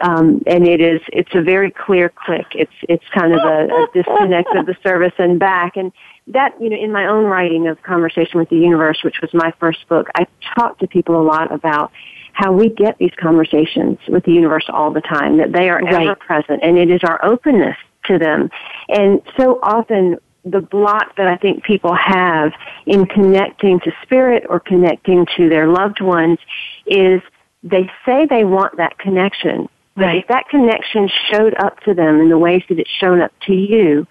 [0.01, 2.47] um, and it is it's a very clear click.
[2.55, 5.91] It's it's kind of a, a disconnect of the service and back, and
[6.27, 9.53] that you know in my own writing of Conversation with the Universe, which was my
[9.59, 11.91] first book, I talk to people a lot about
[12.33, 16.07] how we get these conversations with the universe all the time, that they are right.
[16.07, 18.49] ever present, and it is our openness to them.
[18.89, 22.51] And so often the block that I think people have
[22.85, 26.39] in connecting to spirit or connecting to their loved ones
[26.85, 27.21] is
[27.63, 30.23] they say they want that connection, Right.
[30.23, 33.53] If that connection showed up to them in the ways that it's shown up to
[33.53, 34.07] you,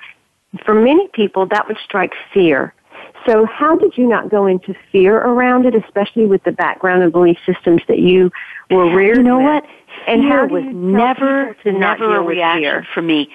[0.64, 2.74] for many people that would strike fear.
[3.26, 7.12] So how did you not go into fear around it, especially with the background and
[7.12, 8.30] belief systems that you
[8.70, 9.44] were reared You know with?
[9.44, 9.64] what?
[10.06, 12.86] And fear was never, never a reaction fear?
[12.94, 13.30] for me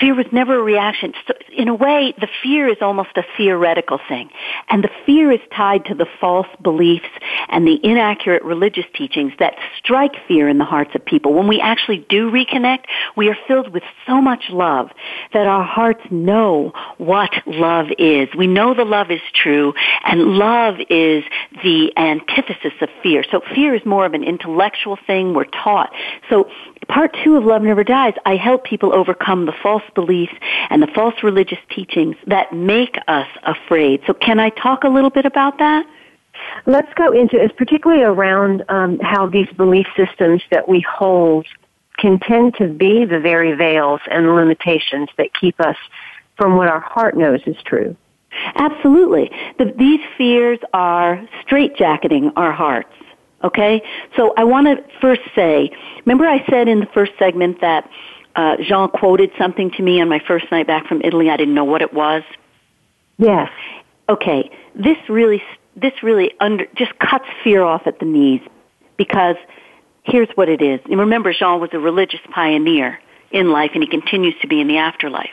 [0.00, 1.12] fear was never a reaction.
[1.26, 4.30] So in a way, the fear is almost a theoretical thing.
[4.68, 7.08] And the fear is tied to the false beliefs
[7.48, 11.34] and the inaccurate religious teachings that strike fear in the hearts of people.
[11.34, 12.84] When we actually do reconnect,
[13.16, 14.90] we are filled with so much love
[15.32, 18.28] that our hearts know what love is.
[18.36, 21.24] We know the love is true and love is
[21.62, 23.24] the antithesis of fear.
[23.30, 25.34] So fear is more of an intellectual thing.
[25.34, 25.92] We're taught.
[26.28, 26.48] So
[26.90, 30.34] part two of Love Never Dies, I help people overcome the false beliefs
[30.68, 34.02] and the false religious teachings that make us afraid.
[34.06, 35.86] So can I talk a little bit about that?
[36.66, 41.46] Let's go into it, particularly around um, how these belief systems that we hold
[41.98, 45.76] can tend to be the very veils and limitations that keep us
[46.36, 47.94] from what our heart knows is true.
[48.54, 49.30] Absolutely.
[49.58, 52.92] The, these fears are straitjacketing our hearts.
[53.42, 53.82] Okay?
[54.16, 55.70] So I want to first say,
[56.04, 57.88] remember I said in the first segment that
[58.36, 61.30] uh, Jean quoted something to me on my first night back from Italy.
[61.30, 62.22] I didn't know what it was.
[63.18, 63.50] Yes.
[64.08, 64.50] Okay.
[64.74, 65.42] This really,
[65.76, 68.40] this really under, just cuts fear off at the knees
[68.96, 69.36] because
[70.04, 70.80] here's what it is.
[70.84, 73.00] And remember, Jean was a religious pioneer
[73.30, 75.30] in life and he continues to be in the afterlife.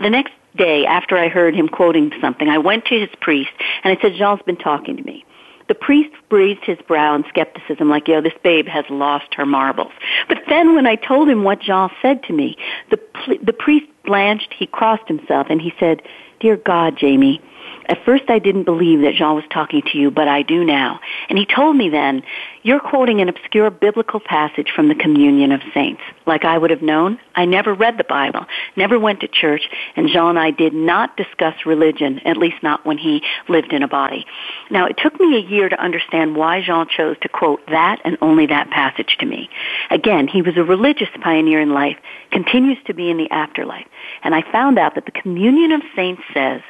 [0.00, 3.50] The next day after I heard him quoting something, I went to his priest
[3.84, 5.24] and I said, Jean's been talking to me.
[5.68, 9.92] The priest raised his brow in skepticism, like, yo, this babe has lost her marbles.
[10.26, 12.56] But then when I told him what Jean said to me,
[12.90, 12.98] the,
[13.42, 16.02] the priest blanched, he crossed himself, and he said,
[16.40, 17.42] Dear God, Jamie,
[17.86, 21.00] at first I didn't believe that Jean was talking to you, but I do now.
[21.28, 22.22] And he told me then,
[22.62, 26.02] you're quoting an obscure biblical passage from the Communion of Saints.
[26.26, 30.08] Like I would have known, I never read the Bible, never went to church, and
[30.08, 33.88] Jean and I did not discuss religion, at least not when he lived in a
[33.88, 34.26] body.
[34.70, 38.18] Now, it took me a year to understand why Jean chose to quote that and
[38.20, 39.48] only that passage to me.
[39.90, 41.96] Again, he was a religious pioneer in life,
[42.30, 43.86] continues to be in the afterlife.
[44.22, 46.60] And I found out that the Communion of Saints says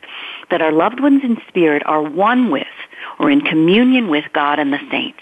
[0.51, 2.67] that our loved ones in spirit are one with
[3.19, 5.21] or in communion with God and the saints.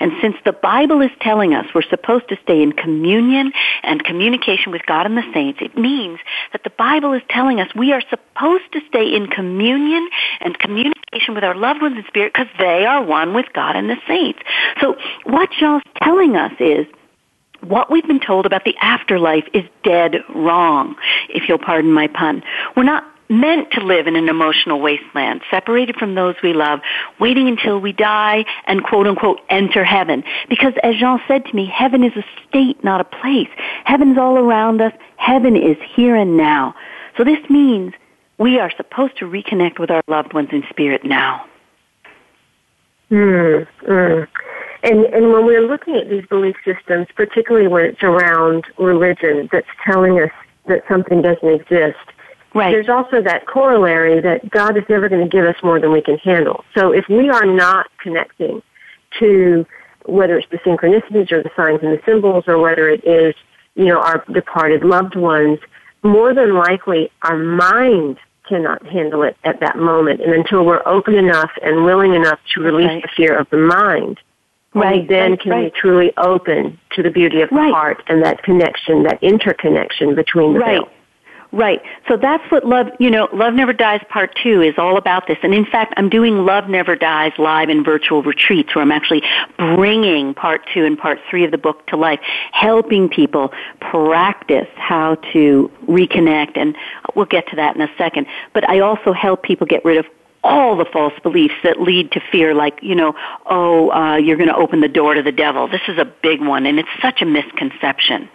[0.00, 4.72] And since the Bible is telling us we're supposed to stay in communion and communication
[4.72, 6.18] with God and the saints, it means
[6.52, 10.08] that the Bible is telling us we are supposed to stay in communion
[10.40, 13.90] and communication with our loved ones in spirit because they are one with God and
[13.90, 14.40] the saints.
[14.80, 16.86] So what Jean's telling us is
[17.60, 20.96] what we've been told about the afterlife is dead wrong,
[21.28, 22.42] if you'll pardon my pun.
[22.76, 26.80] We're not meant to live in an emotional wasteland, separated from those we love,
[27.20, 30.24] waiting until we die and quote unquote enter heaven.
[30.48, 33.50] Because as Jean said to me, heaven is a state, not a place.
[33.84, 34.92] Heaven's all around us.
[35.16, 36.74] Heaven is here and now.
[37.16, 37.92] So this means
[38.38, 41.44] we are supposed to reconnect with our loved ones in spirit now.
[43.10, 44.28] Mm, mm.
[44.82, 49.66] And and when we're looking at these belief systems, particularly when it's around religion that's
[49.84, 50.30] telling us
[50.66, 51.98] that something doesn't exist,
[52.54, 52.70] Right.
[52.70, 56.00] There's also that corollary that God is never going to give us more than we
[56.00, 56.64] can handle.
[56.76, 58.62] So if we are not connecting
[59.18, 59.66] to
[60.06, 63.34] whether it's the synchronicities or the signs and the symbols or whether it is,
[63.74, 65.58] you know, our departed loved ones,
[66.02, 68.18] more than likely our mind
[68.48, 70.22] cannot handle it at that moment.
[70.22, 73.02] And until we're open enough and willing enough to release right.
[73.02, 74.18] the fear of the mind,
[74.74, 75.06] right.
[75.06, 75.40] then right.
[75.40, 75.64] can right.
[75.64, 80.54] we truly open to the beauty of the heart and that connection, that interconnection between
[80.54, 80.80] the right.
[81.50, 81.80] Right.
[82.08, 85.38] So that's what Love, you know, Love Never Dies Part 2 is all about this.
[85.42, 89.22] And in fact, I'm doing Love Never Dies live in virtual retreats where I'm actually
[89.56, 92.20] bringing Part 2 and Part 3 of the book to life,
[92.52, 96.58] helping people practice how to reconnect.
[96.58, 96.76] And
[97.14, 98.26] we'll get to that in a second.
[98.52, 100.04] But I also help people get rid of
[100.44, 103.14] all the false beliefs that lead to fear, like, you know,
[103.46, 105.66] oh, uh, you're going to open the door to the devil.
[105.66, 108.28] This is a big one, and it's such a misconception.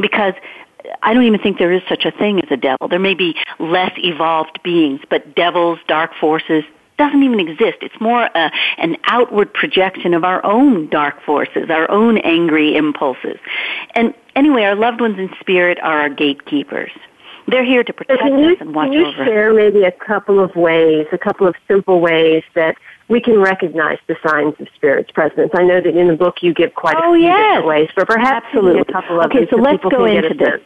[0.00, 0.34] Because
[1.02, 2.88] I don't even think there is such a thing as a devil.
[2.88, 6.64] There may be less evolved beings, but devils, dark forces,
[6.96, 7.78] doesn't even exist.
[7.80, 13.38] It's more uh, an outward projection of our own dark forces, our own angry impulses.
[13.94, 16.92] And anyway, our loved ones in spirit are our gatekeepers.
[17.46, 19.92] They're here to protect so you, us and watch can you over share maybe a
[19.92, 22.76] couple of ways, a couple of simple ways that
[23.08, 25.50] we can recognize the signs of spirit's presence?
[25.54, 27.56] I know that in the book you give quite oh, a few yes.
[27.56, 28.80] different ways, but perhaps Absolutely.
[28.80, 30.48] a couple of okay, so so let's go into this.
[30.48, 30.62] Sense.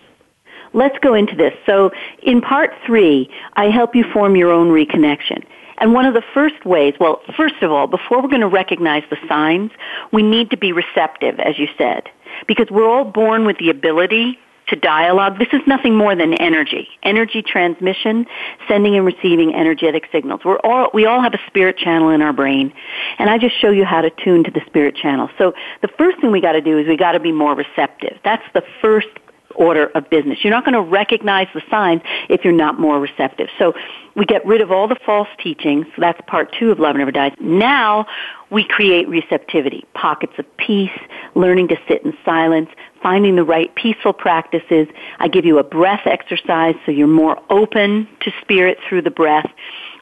[0.73, 1.55] Let's go into this.
[1.67, 1.91] So
[2.23, 5.45] in part three, I help you form your own reconnection.
[5.79, 9.05] And one of the first ways, well, first of all, before we're going to recognize
[9.11, 9.71] the signs,
[10.13, 12.09] we need to be receptive, as you said,
[12.47, 14.39] because we're all born with the ability
[14.69, 15.39] to dialogue.
[15.39, 16.89] This is nothing more than energy.
[17.03, 18.27] Energy transmission,
[18.67, 20.41] sending and receiving energetic signals.
[20.45, 22.73] We're all, we all have a spirit channel in our brain.
[23.19, 25.31] And I just show you how to tune to the spirit channel.
[25.39, 28.19] So the first thing we got to do is we got to be more receptive.
[28.25, 29.09] That's the first
[29.55, 30.39] order of business.
[30.43, 33.49] You're not going to recognize the signs if you're not more receptive.
[33.59, 33.75] So
[34.15, 35.87] we get rid of all the false teachings.
[35.97, 37.33] That's part two of Love Never Dies.
[37.41, 38.07] Now
[38.51, 40.99] we create receptivity, pockets of peace,
[41.35, 42.69] learning to sit in silence,
[43.03, 44.89] finding the right peaceful practices.
[45.19, 49.51] I give you a breath exercise so you're more open to spirit through the breath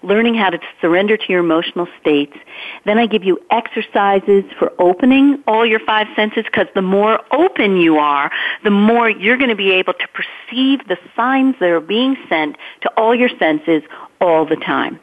[0.03, 2.37] learning how to surrender to your emotional states.
[2.85, 7.77] Then I give you exercises for opening all your five senses because the more open
[7.79, 8.31] you are,
[8.65, 12.57] the more you're going to be able to perceive the signs that are being sent
[12.83, 13.83] to all your senses
[14.21, 14.99] all the time.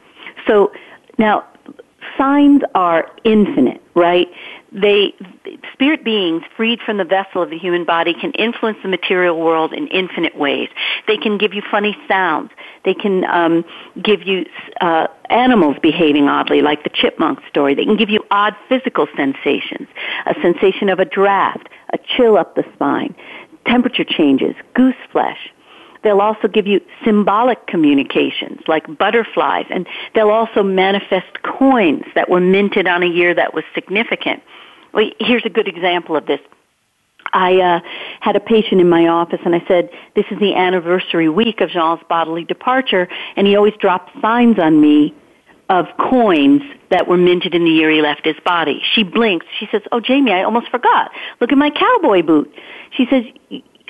[0.48, 0.72] So
[1.18, 1.46] now,
[2.18, 4.28] signs are infinite, right?
[4.74, 5.14] They,
[5.72, 9.72] spirit beings freed from the vessel of the human body can influence the material world
[9.72, 10.70] in infinite ways.
[11.08, 12.50] They can give you funny sounds.
[12.84, 13.66] They can um,
[14.02, 14.46] give you
[14.82, 17.76] uh, animals behaving oddly, like the chipmunk story.
[17.76, 19.88] They can give you odd physical sensations,
[20.26, 23.14] a sensation of a draft, a chill up the spine,
[23.68, 25.52] temperature changes, goose flesh.
[26.04, 32.42] They'll also give you symbolic communications like butterflies, and they'll also manifest coins that were
[32.42, 34.44] minted on a year that was significant.
[34.94, 36.40] Well, here's a good example of this.
[37.32, 37.80] I uh,
[38.20, 41.70] had a patient in my office, and I said, "This is the anniversary week of
[41.70, 45.16] Jean's bodily departure," and he always dropped signs on me
[45.70, 48.82] of coins that were minted in the year he left his body.
[48.94, 49.46] She blinks.
[49.60, 51.12] She says, "Oh, Jamie, I almost forgot.
[51.42, 52.54] Look at my cowboy boot."
[52.92, 53.26] She says,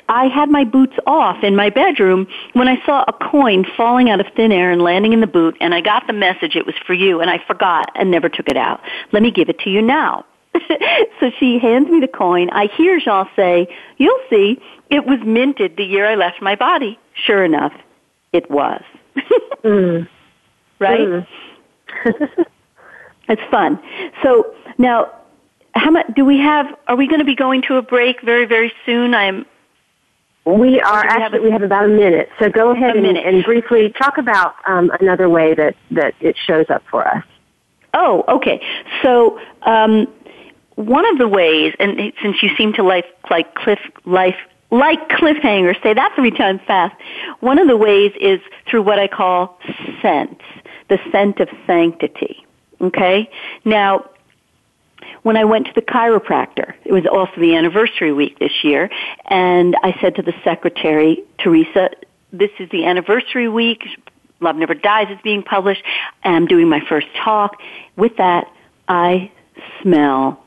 [0.08, 4.20] I had my boots off in my bedroom when I saw a coin falling out
[4.20, 6.74] of thin air and landing in the boot, and I got the message it was
[6.86, 8.80] for you, and I forgot and never took it out.
[9.12, 10.24] Let me give it to you now.
[11.20, 12.50] so she hands me the coin.
[12.50, 16.98] I hear Jean say, You'll see, it was minted the year I left my body.
[17.14, 17.72] Sure enough,
[18.32, 18.82] it was.
[19.64, 20.08] mm.
[20.78, 21.00] Right?
[21.00, 21.26] Mm.
[23.28, 23.80] it's fun.
[24.22, 25.10] So now,
[25.74, 26.66] how much do we have?
[26.86, 29.14] Are we going to be going to a break very, very soon?
[29.14, 29.46] I'm
[30.44, 33.94] we are we actually we have about a minute, so go ahead and, and, briefly
[33.98, 37.24] talk about um, another way that that it shows up for us.
[37.94, 38.60] Oh, okay.
[39.02, 40.06] So um,
[40.76, 44.36] one of the ways, and since you seem to like like cliff life
[44.70, 46.96] like cliffhangers, say that three times fast.
[47.40, 49.58] One of the ways is through what I call
[50.02, 50.40] scent,
[50.88, 52.44] the scent of sanctity.
[52.80, 53.30] Okay,
[53.64, 54.10] now
[55.22, 56.74] when I went to the chiropractor.
[56.84, 58.90] It was also the anniversary week this year,
[59.26, 61.90] and I said to the secretary, Teresa,
[62.32, 63.82] this is the anniversary week.
[64.40, 65.82] Love Never Dies is being published.
[66.22, 67.56] I'm doing my first talk.
[67.96, 68.52] With that,
[68.86, 69.30] I
[69.82, 70.43] smell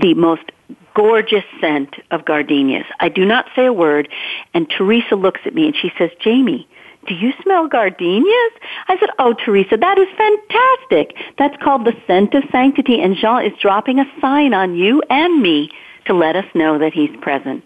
[0.00, 0.50] the most
[0.94, 2.86] gorgeous scent of gardenias.
[3.00, 4.08] I do not say a word,
[4.52, 6.68] and Teresa looks at me and she says, Jamie,
[7.06, 8.52] do you smell gardenias?
[8.88, 11.16] I said, oh, Teresa, that is fantastic.
[11.36, 15.42] That's called the scent of sanctity, and Jean is dropping a sign on you and
[15.42, 15.70] me
[16.06, 17.64] to let us know that he's present.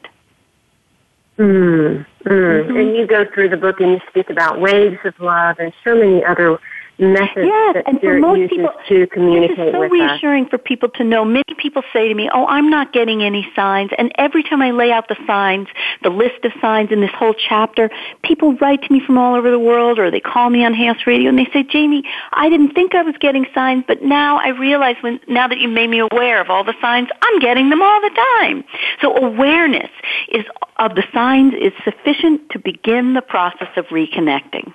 [1.39, 2.07] Mm, mm.
[2.25, 2.77] Mm-hmm.
[2.77, 5.95] And you go through the book and you speak about waves of love and so
[5.95, 6.59] many other
[6.99, 10.45] methods yes, that and Spirit for most uses people, to communicate this is so reassuring
[10.45, 10.51] us.
[10.51, 11.25] for people to know.
[11.25, 14.71] Many people say to me, "Oh, I'm not getting any signs," and every time I
[14.73, 15.69] lay out the signs,
[16.03, 17.91] the list of signs in this whole chapter,
[18.23, 21.07] people write to me from all over the world, or they call me on House
[21.07, 24.49] Radio and they say, "Jamie, I didn't think I was getting signs, but now I
[24.49, 27.83] realize when now that you made me aware of all the signs, I'm getting them
[27.83, 28.65] all the time."
[29.01, 29.91] So awareness
[30.29, 30.45] is
[30.79, 34.73] of the signs is sufficient to begin the process of reconnecting.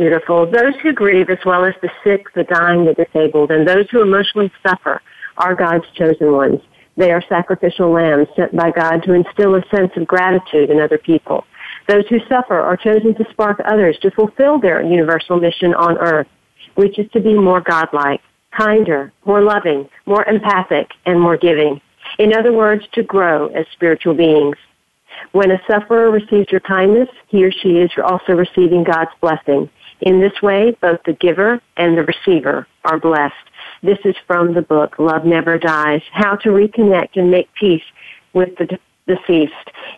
[0.00, 0.46] Beautiful.
[0.50, 4.00] Those who grieve, as well as the sick, the dying, the disabled, and those who
[4.00, 5.02] emotionally suffer,
[5.36, 6.58] are God's chosen ones.
[6.96, 10.96] They are sacrificial lambs sent by God to instill a sense of gratitude in other
[10.96, 11.44] people.
[11.86, 16.28] Those who suffer are chosen to spark others to fulfill their universal mission on earth,
[16.76, 18.22] which is to be more godlike,
[18.56, 21.78] kinder, more loving, more empathic, and more giving.
[22.18, 24.56] In other words, to grow as spiritual beings.
[25.32, 29.68] When a sufferer receives your kindness, he or she is also receiving God's blessing.
[30.00, 33.34] In this way, both the giver and the receiver are blessed.
[33.82, 37.82] This is from the book Love Never Dies, How to Reconnect and Make Peace
[38.32, 39.52] with the Deceased.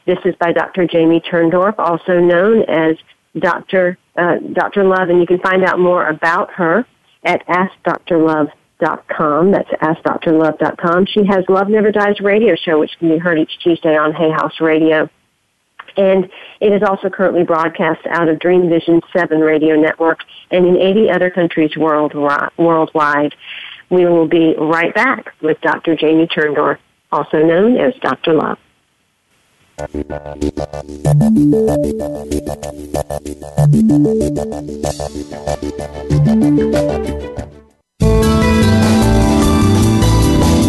[0.06, 0.86] This is by Dr.
[0.86, 2.96] Jamie Turndorf, also known as
[3.38, 3.98] Dr.
[4.16, 4.84] Uh, Dr.
[4.84, 6.86] Love, and you can find out more about her
[7.24, 9.50] at AskDrLove.com.
[9.50, 11.06] That's AskDrLove.com.
[11.06, 14.30] She has Love Never Dies radio show, which can be heard each Tuesday on Hay
[14.30, 15.08] House Radio.
[15.96, 16.30] And
[16.60, 20.20] it is also currently broadcast out of Dream Vision 7 radio network
[20.50, 23.34] and in 80 other countries world, worldwide.
[23.90, 25.96] We will be right back with Dr.
[25.96, 26.78] Jamie Turndorf,
[27.10, 28.34] also known as Dr.
[28.34, 28.58] Love.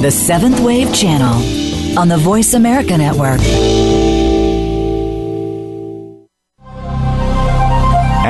[0.04, 3.40] The Seventh Wave Channel on the Voice America Network.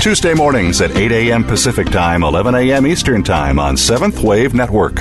[0.00, 1.44] Tuesday mornings at 8 a.m.
[1.44, 2.86] Pacific Time, 11 a.m.
[2.86, 5.00] Eastern Time on Seventh Wave Network.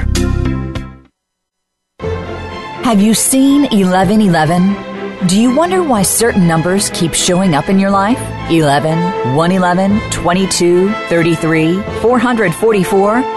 [2.83, 5.27] Have you seen 1111?
[5.27, 8.19] Do you wonder why certain numbers keep showing up in your life?
[8.49, 13.36] 11, 111, 22, 33, 444?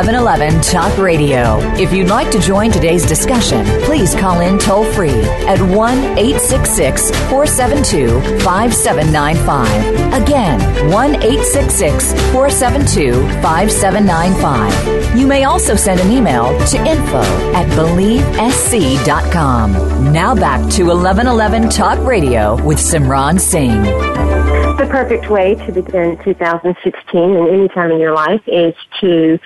[0.00, 1.58] 1111 Talk Radio.
[1.74, 7.10] If you'd like to join today's discussion, please call in toll free at 1 866
[7.28, 10.22] 472 5795.
[10.22, 10.58] Again,
[10.90, 15.18] 1 866 472 5795.
[15.18, 17.20] You may also send an email to info
[17.52, 19.72] at believesc.com.
[20.14, 23.82] Now back to 1111 Talk Radio with Simran Singh.
[23.82, 29.38] The perfect way to begin 2016 and any time in your life is to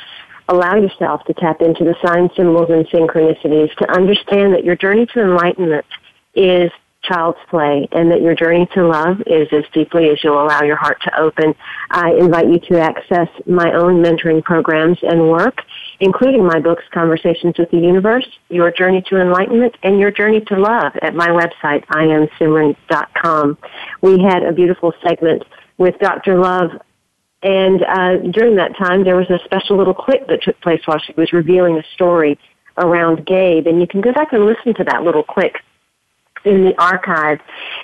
[0.48, 5.06] allow yourself to tap into the signs, symbols, and synchronicities to understand that your journey
[5.06, 5.86] to enlightenment
[6.34, 6.70] is
[7.04, 10.76] child's play and that your journey to love is as deeply as you'll allow your
[10.76, 11.54] heart to open.
[11.90, 15.58] I invite you to access my own mentoring programs and work,
[16.00, 20.58] including my books, Conversations with the Universe, Your Journey to Enlightenment, and Your Journey to
[20.58, 23.58] Love at my website, iamsimran.com.
[24.00, 25.44] We had a beautiful segment
[25.78, 26.38] with Dr.
[26.38, 26.70] Love
[27.44, 30.98] and uh, during that time, there was a special little clip that took place while
[30.98, 32.38] she was revealing a story
[32.78, 33.66] around Gabe.
[33.66, 35.52] And you can go back and listen to that little clip
[36.46, 37.40] in the archive.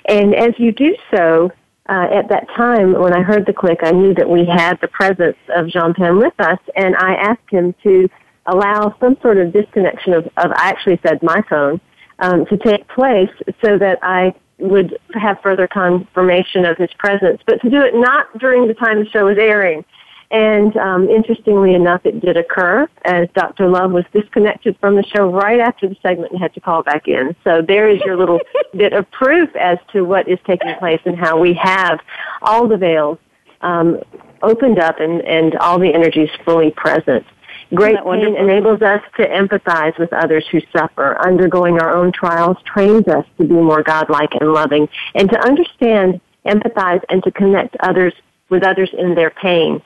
[0.07, 1.51] And as you do so,
[1.87, 4.87] uh, at that time, when I heard the click, I knew that we had the
[4.87, 8.09] presence of Jean Pen with us, and I asked him to
[8.47, 11.81] allow some sort of disconnection of, of I actually said my phone,
[12.19, 13.29] um, to take place
[13.63, 18.37] so that I would have further confirmation of his presence, but to do it not
[18.37, 19.83] during the time the show was airing.
[20.31, 23.67] And um, interestingly enough, it did occur as Dr.
[23.67, 27.09] Love was disconnected from the show right after the segment and had to call back
[27.09, 27.35] in.
[27.43, 28.39] So there is your little
[28.75, 31.99] bit of proof as to what is taking place and how we have
[32.41, 33.17] all the veils
[33.59, 33.99] um,
[34.41, 37.25] opened up and, and all the energies fully present.
[37.73, 41.17] Great pain enables us to empathize with others who suffer.
[41.25, 46.19] Undergoing our own trials trains us to be more godlike and loving and to understand,
[46.45, 48.13] empathize, and to connect others
[48.49, 49.81] with others in their pain.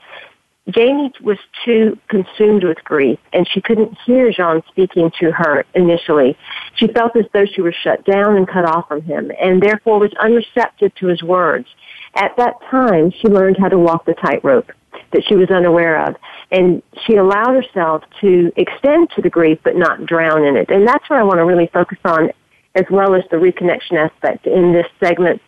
[0.68, 6.36] Jamie was too consumed with grief and she couldn't hear Jean speaking to her initially.
[6.74, 10.00] She felt as though she was shut down and cut off from him and therefore
[10.00, 11.68] was unreceptive to his words.
[12.16, 14.72] At that time, she learned how to walk the tightrope
[15.12, 16.16] that she was unaware of.
[16.50, 20.70] And she allowed herself to extend to the grief but not drown in it.
[20.70, 22.30] And that's what I want to really focus on
[22.74, 25.40] as well as the reconnection aspect in this segment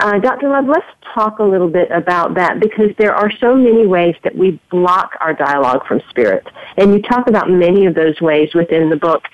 [0.00, 0.48] uh, Dr.
[0.48, 4.34] Love, let's talk a little bit about that because there are so many ways that
[4.34, 6.46] we block our dialogue from spirit.
[6.78, 9.24] And you talk about many of those ways within the book.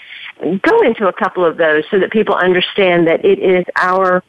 [0.41, 4.25] Go into a couple of those so that people understand that it is our,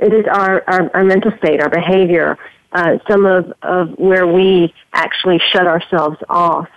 [0.00, 2.36] it is our, our, our mental state, our behavior,
[2.72, 6.68] uh, some of, of where we actually shut ourselves off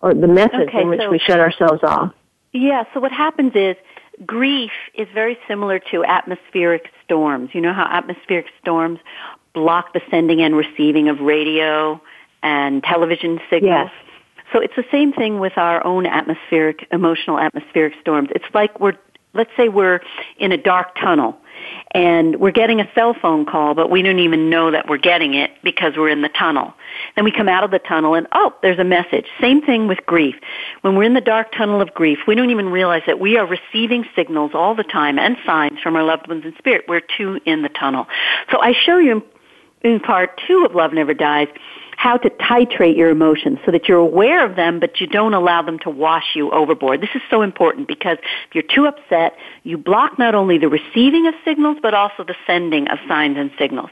[0.00, 2.12] or the methods okay, in which so, we shut ourselves off.
[2.52, 3.76] Yeah, so what happens is
[4.26, 7.50] grief is very similar to atmospheric storms.
[7.52, 8.98] You know how atmospheric storms
[9.54, 12.00] block the sending and receiving of radio
[12.42, 13.90] and television signals?
[13.90, 13.92] Yes.
[14.52, 18.28] So it's the same thing with our own atmospheric, emotional atmospheric storms.
[18.34, 18.98] It's like we're,
[19.32, 20.00] let's say we're
[20.38, 21.38] in a dark tunnel
[21.92, 25.34] and we're getting a cell phone call, but we don't even know that we're getting
[25.34, 26.74] it because we're in the tunnel.
[27.16, 29.26] Then we come out of the tunnel and, oh, there's a message.
[29.40, 30.34] Same thing with grief.
[30.82, 33.46] When we're in the dark tunnel of grief, we don't even realize that we are
[33.46, 36.84] receiving signals all the time and signs from our loved ones in spirit.
[36.88, 38.06] We're too in the tunnel.
[38.50, 39.22] So I show you
[39.82, 41.48] in part two of Love Never Dies
[42.02, 45.62] how to titrate your emotions so that you're aware of them, but you don't allow
[45.62, 47.00] them to wash you overboard.
[47.00, 51.28] This is so important because if you're too upset, you block not only the receiving
[51.28, 53.90] of signals, but also the sending of signs and signals.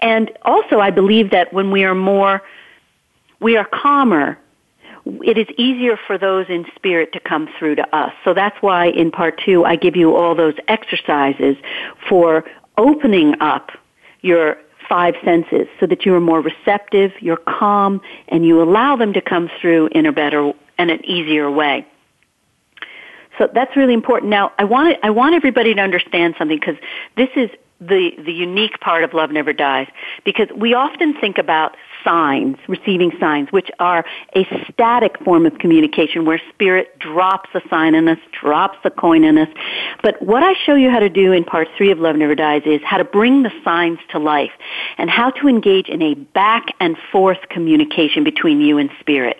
[0.00, 2.42] And also, I believe that when we are more,
[3.40, 4.38] we are calmer,
[5.06, 8.12] it is easier for those in spirit to come through to us.
[8.22, 11.56] So that's why in part two, I give you all those exercises
[12.06, 12.44] for
[12.76, 13.70] opening up
[14.20, 14.58] your
[14.90, 19.20] five senses so that you are more receptive, you're calm, and you allow them to
[19.22, 21.86] come through in a better and an easier way.
[23.38, 24.28] So that's really important.
[24.28, 26.76] Now, I want I want everybody to understand something because
[27.16, 27.48] this is
[27.80, 29.86] the the unique part of Love Never Dies
[30.24, 36.24] because we often think about signs, receiving signs, which are a static form of communication
[36.24, 39.48] where spirit drops a sign in us, drops a coin in us.
[40.02, 42.62] But what I show you how to do in part three of Love Never Dies
[42.66, 44.52] is how to bring the signs to life
[44.98, 49.38] and how to engage in a back and forth communication between you and spirit.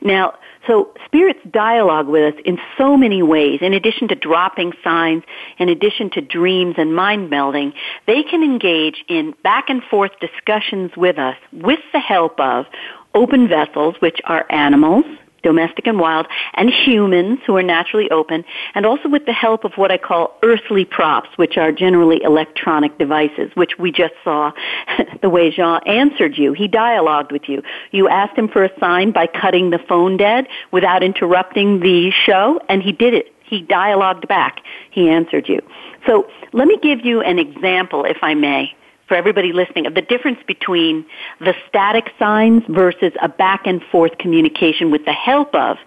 [0.00, 0.34] Now,
[0.66, 3.60] so spirits dialogue with us in so many ways.
[3.62, 5.22] In addition to dropping signs,
[5.58, 7.72] in addition to dreams and mind melding,
[8.06, 12.66] they can engage in back and forth discussions with us with the help of
[13.14, 15.04] open vessels, which are animals,
[15.42, 19.72] domestic and wild, and humans who are naturally open, and also with the help of
[19.76, 24.52] what I call earthly props, which are generally electronic devices, which we just saw
[25.22, 26.52] the way Jean answered you.
[26.52, 27.62] He dialogued with you.
[27.90, 32.60] You asked him for a sign by cutting the phone dead without interrupting the show,
[32.68, 33.32] and he did it.
[33.44, 34.60] He dialogued back.
[34.90, 35.60] He answered you.
[36.06, 38.74] So let me give you an example, if I may
[39.10, 41.04] for everybody listening of the difference between
[41.40, 45.78] the static signs versus a back and forth communication with the help of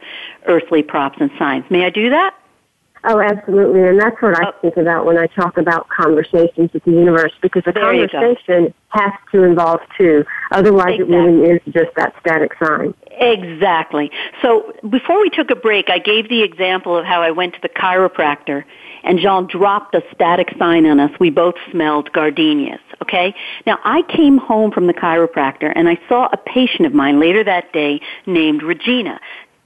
[0.46, 1.64] earthly props and signs.
[1.70, 2.36] May I do that?
[3.06, 3.82] Oh, absolutely.
[3.82, 4.52] And that's what I oh.
[4.62, 9.12] think about when I talk about conversations with the universe because a there conversation has
[9.32, 10.24] to involve two.
[10.52, 11.16] Otherwise exactly.
[11.16, 12.94] it really is just that static sign.
[13.12, 14.10] Exactly.
[14.42, 17.60] So before we took a break, I gave the example of how I went to
[17.62, 18.64] the chiropractor
[19.04, 21.12] and Jean dropped a static sign on us.
[21.20, 23.36] We both smelled gardenias, okay?
[23.66, 27.44] Now I came home from the chiropractor and I saw a patient of mine later
[27.44, 29.20] that day named Regina.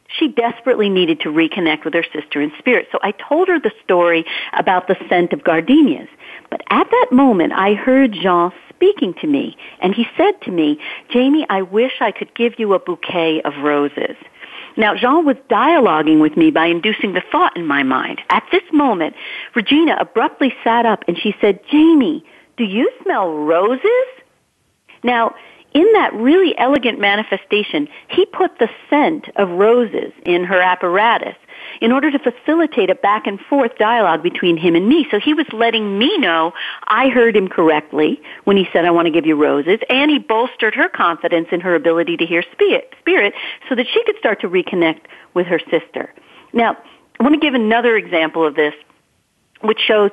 [0.07, 2.87] She desperately needed to reconnect with her sister in spirit.
[2.91, 6.07] So I told her the story about the scent of gardenias.
[6.49, 10.79] But at that moment, I heard Jean speaking to me, and he said to me,
[11.09, 14.15] Jamie, I wish I could give you a bouquet of roses.
[14.77, 18.21] Now, Jean was dialoguing with me by inducing the thought in my mind.
[18.29, 19.15] At this moment,
[19.55, 22.23] Regina abruptly sat up and she said, Jamie,
[22.57, 24.07] do you smell roses?
[25.03, 25.35] Now,
[25.73, 31.35] in that really elegant manifestation, he put the scent of roses in her apparatus
[31.81, 35.07] in order to facilitate a back and forth dialogue between him and me.
[35.11, 36.53] So he was letting me know
[36.87, 40.19] I heard him correctly when he said, I want to give you roses, and he
[40.19, 42.93] bolstered her confidence in her ability to hear spirit,
[43.69, 45.01] so that she could start to reconnect
[45.33, 46.13] with her sister.
[46.53, 46.77] Now,
[47.19, 48.73] I want to give another example of this,
[49.61, 50.11] which shows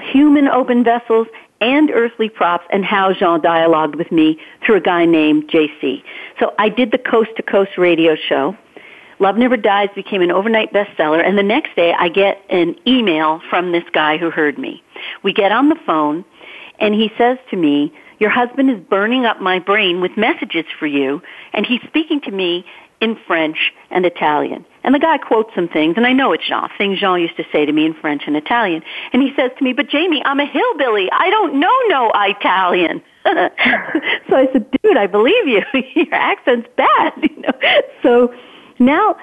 [0.00, 1.26] human open vessels
[1.62, 6.02] and earthly props and how Jean dialogued with me through a guy named JC.
[6.40, 8.56] So I did the coast to coast radio show
[9.22, 13.40] Love Never Dies became an overnight bestseller, and the next day I get an email
[13.48, 14.82] from this guy who heard me.
[15.22, 16.24] We get on the phone,
[16.80, 20.88] and he says to me, Your husband is burning up my brain with messages for
[20.88, 22.66] you, and he's speaking to me
[23.02, 24.64] in French and Italian.
[24.84, 27.44] And the guy quotes some things, and I know it's Jean, things Jean used to
[27.52, 28.82] say to me in French and Italian.
[29.12, 31.10] And he says to me, but Jamie, I'm a hillbilly.
[31.12, 33.02] I don't know no Italian.
[33.24, 35.62] so I said, dude, I believe you.
[35.94, 37.12] Your accent's bad.
[37.22, 37.82] You know?
[38.02, 38.34] So
[38.78, 39.16] now,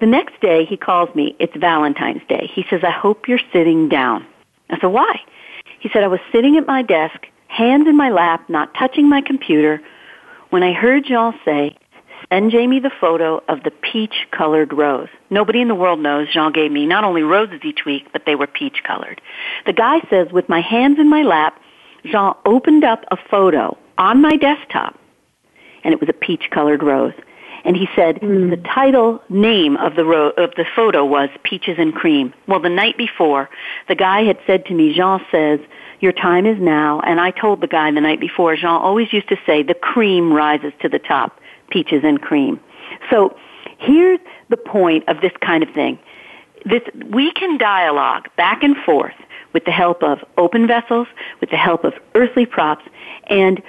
[0.00, 1.36] the next day he calls me.
[1.38, 2.50] It's Valentine's Day.
[2.54, 4.26] He says, I hope you're sitting down.
[4.70, 5.20] I said, why?
[5.80, 9.20] He said, I was sitting at my desk, hands in my lap, not touching my
[9.20, 9.80] computer,
[10.50, 11.76] when I heard Jean say,
[12.30, 15.08] send Jamie the photo of the peach colored rose.
[15.30, 18.34] Nobody in the world knows Jean gave me not only roses each week, but they
[18.34, 19.20] were peach colored.
[19.64, 21.60] The guy says, with my hands in my lap,
[22.04, 24.98] Jean opened up a photo on my desktop,
[25.84, 27.14] and it was a peach colored rose
[27.66, 28.48] and he said mm.
[28.48, 32.32] the title name of the ro- of the photo was Peaches and Cream.
[32.46, 33.50] Well, the night before,
[33.88, 35.58] the guy had said to me, Jean says,
[35.98, 39.28] your time is now, and I told the guy the night before, Jean always used
[39.30, 41.40] to say, the cream rises to the top,
[41.70, 42.60] peaches and cream.
[43.10, 43.36] So
[43.78, 45.98] here's the point of this kind of thing.
[46.64, 49.14] This, we can dialogue back and forth
[49.52, 51.06] with the help of open vessels,
[51.40, 52.84] with the help of earthly props,
[53.28, 53.62] and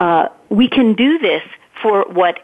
[0.00, 1.42] uh, we can do this
[1.82, 2.40] for what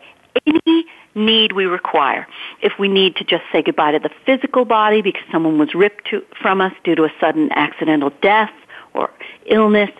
[0.47, 0.85] any
[1.15, 2.29] need we require.
[2.61, 6.09] If we need to just say goodbye to the physical body because someone was ripped
[6.11, 8.53] to, from us due to a sudden accidental death
[8.95, 9.11] or
[9.47, 9.91] illness,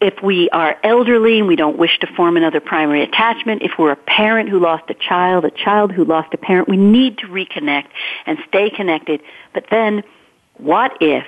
[0.00, 3.92] if we are elderly and we don't wish to form another primary attachment, if we're
[3.92, 7.26] a parent who lost a child, a child who lost a parent, we need to
[7.26, 7.88] reconnect
[8.26, 9.22] and stay connected.
[9.54, 10.02] But then,
[10.58, 11.24] what if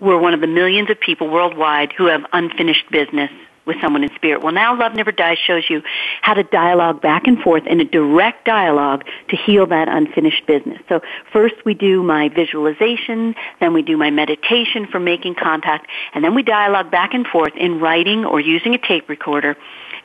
[0.00, 3.30] we're one of the millions of people worldwide who have unfinished business
[3.68, 4.42] with someone in spirit.
[4.42, 5.82] Well, now Love Never Dies shows you
[6.22, 10.80] how to dialogue back and forth in a direct dialogue to heal that unfinished business.
[10.88, 11.00] So
[11.32, 16.34] first we do my visualization, then we do my meditation for making contact, and then
[16.34, 19.56] we dialogue back and forth in writing or using a tape recorder.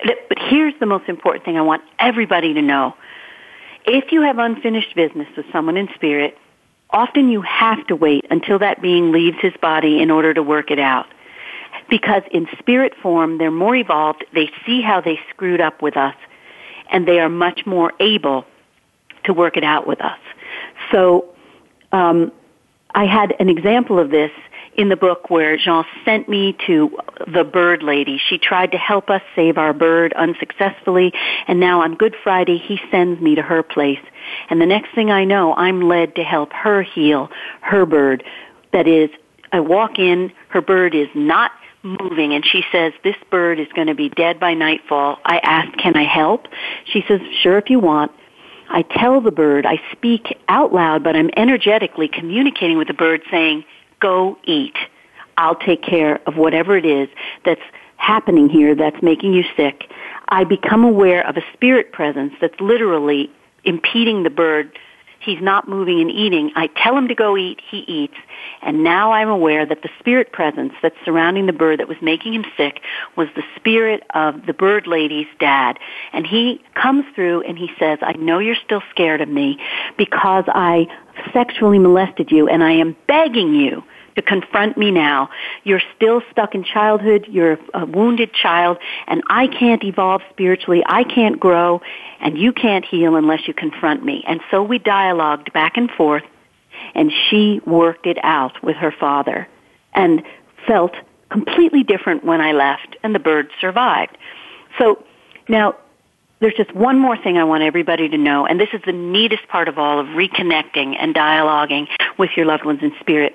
[0.05, 2.95] But here's the most important thing I want everybody to know.
[3.85, 6.37] If you have unfinished business with someone in spirit,
[6.89, 10.69] often you have to wait until that being leaves his body in order to work
[10.69, 11.07] it out
[11.93, 16.15] because in spirit form they're more evolved, they see how they screwed up with us,
[16.91, 18.45] and they are much more able
[19.25, 20.17] to work it out with us.
[20.91, 21.35] So
[21.91, 22.31] um,
[22.95, 24.31] I had an example of this
[24.75, 26.97] in the book where Jean sent me to
[27.31, 28.19] the bird lady.
[28.27, 31.13] She tried to help us save our bird unsuccessfully,
[31.47, 34.01] and now on Good Friday he sends me to her place.
[34.49, 37.29] And the next thing I know, I'm led to help her heal
[37.61, 38.23] her bird.
[38.71, 39.11] That is,
[39.51, 41.51] I walk in, her bird is not
[41.83, 45.19] moving and she says this bird is going to be dead by nightfall.
[45.25, 46.47] I ask can i help?
[46.85, 48.11] She says sure if you want.
[48.69, 53.21] I tell the bird i speak out loud but i'm energetically communicating with the bird
[53.29, 53.65] saying
[53.99, 54.75] go eat.
[55.37, 57.09] I'll take care of whatever it is
[57.45, 57.61] that's
[57.97, 59.89] happening here that's making you sick.
[60.29, 63.31] I become aware of a spirit presence that's literally
[63.63, 64.77] impeding the bird
[65.23, 66.51] he's not moving and eating.
[66.55, 68.15] I tell him to go eat, he eats.
[68.61, 72.33] And now I'm aware that the spirit presence that's surrounding the bird that was making
[72.33, 72.81] him sick
[73.15, 75.79] was the spirit of the bird lady's dad.
[76.11, 79.59] And he comes through and he says, I know you're still scared of me
[79.97, 80.87] because I
[81.31, 83.83] sexually molested you and I am begging you
[84.15, 85.29] to confront me now.
[85.63, 87.25] You're still stuck in childhood.
[87.29, 90.83] You're a wounded child and I can't evolve spiritually.
[90.85, 91.81] I can't grow
[92.19, 94.23] and you can't heal unless you confront me.
[94.27, 96.23] And so we dialogued back and forth
[96.95, 99.47] and she worked it out with her father
[99.93, 100.23] and
[100.67, 100.93] felt
[101.29, 104.17] completely different when I left and the bird survived.
[104.77, 105.03] So
[105.47, 105.75] now
[106.39, 109.47] there's just one more thing I want everybody to know, and this is the neatest
[109.47, 111.87] part of all of reconnecting and dialoguing
[112.17, 113.33] with your loved ones in spirit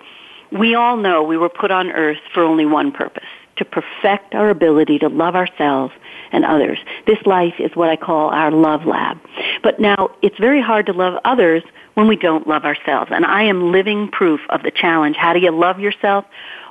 [0.52, 3.24] we all know we were put on earth for only one purpose
[3.56, 5.92] to perfect our ability to love ourselves
[6.30, 6.78] and others.
[7.06, 9.18] This life is what I call our love lab.
[9.62, 11.62] But now, it's very hard to love others
[11.94, 13.10] when we don't love ourselves.
[13.12, 15.16] And I am living proof of the challenge.
[15.16, 16.24] How do you love yourself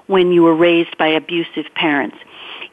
[0.07, 2.17] when you were raised by abusive parents?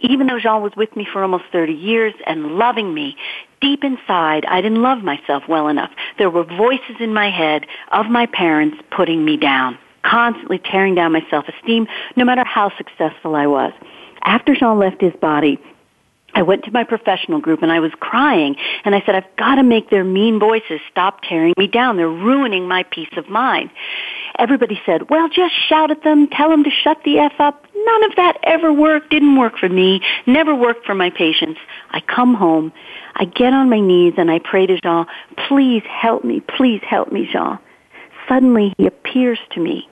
[0.00, 3.16] Even though Jean was with me for almost 30 years and loving me,
[3.60, 5.90] deep inside, I didn't love myself well enough.
[6.18, 11.12] There were voices in my head of my parents putting me down, constantly tearing down
[11.12, 11.86] my self-esteem,
[12.16, 13.72] no matter how successful I was.
[14.22, 15.58] After Jean left his body,
[16.34, 19.54] I went to my professional group and I was crying and I said, I've got
[19.56, 21.96] to make their mean voices stop tearing me down.
[21.96, 23.70] They're ruining my peace of mind.
[24.36, 27.64] Everybody said, well, just shout at them, tell them to shut the F up.
[27.76, 31.60] None of that ever worked, didn't work for me, never worked for my patients.
[31.90, 32.72] I come home,
[33.14, 35.06] I get on my knees and I pray to Jean,
[35.46, 37.58] please help me, please help me, Jean.
[38.28, 39.88] Suddenly he appears to me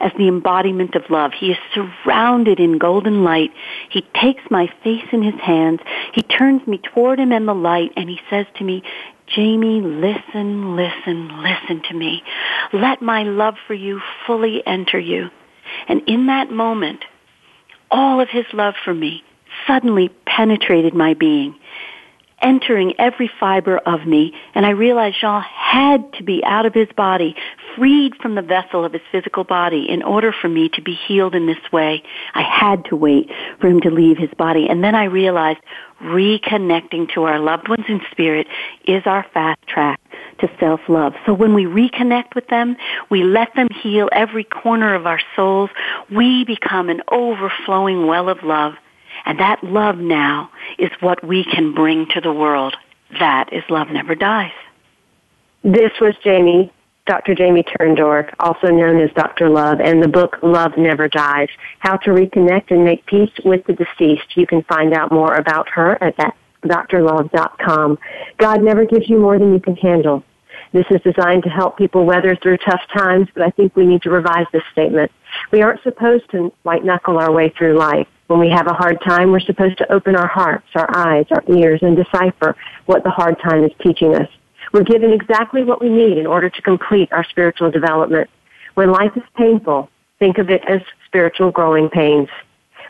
[0.00, 1.32] as the embodiment of love.
[1.32, 3.50] He is surrounded in golden light.
[3.90, 5.80] He takes my face in his hands.
[6.14, 8.82] He turns me toward him and the light and he says to me,
[9.26, 12.22] Jamie, listen, listen, listen to me.
[12.72, 15.30] Let my love for you fully enter you.
[15.88, 17.04] And in that moment,
[17.90, 19.24] all of his love for me
[19.66, 21.56] suddenly penetrated my being
[22.40, 26.88] entering every fiber of me, and I realized Jean had to be out of his
[26.96, 27.34] body,
[27.76, 31.34] freed from the vessel of his physical body in order for me to be healed
[31.34, 32.02] in this way.
[32.34, 34.68] I had to wait for him to leave his body.
[34.68, 35.60] And then I realized
[36.02, 38.46] reconnecting to our loved ones in spirit
[38.86, 40.00] is our fast track
[40.40, 41.14] to self-love.
[41.24, 42.76] So when we reconnect with them,
[43.10, 45.70] we let them heal every corner of our souls,
[46.10, 48.74] we become an overflowing well of love
[49.24, 52.76] and that love now is what we can bring to the world.
[53.18, 54.52] That is Love Never Dies.
[55.62, 56.72] This was Jamie,
[57.06, 57.34] Dr.
[57.36, 59.48] Jamie Turndorf, also known as Dr.
[59.48, 61.48] Love, and the book Love Never Dies,
[61.78, 64.36] How to Reconnect and Make Peace with the Deceased.
[64.36, 66.16] You can find out more about her at
[66.64, 67.98] drlove.com.
[68.38, 70.24] God never gives you more than you can handle.
[70.72, 74.02] This is designed to help people weather through tough times, but I think we need
[74.02, 75.12] to revise this statement.
[75.52, 78.08] We aren't supposed to white knuckle our way through life.
[78.26, 81.44] When we have a hard time, we're supposed to open our hearts, our eyes, our
[81.48, 84.28] ears, and decipher what the hard time is teaching us.
[84.76, 88.28] We're given exactly what we need in order to complete our spiritual development.
[88.74, 92.28] When life is painful, think of it as spiritual growing pains.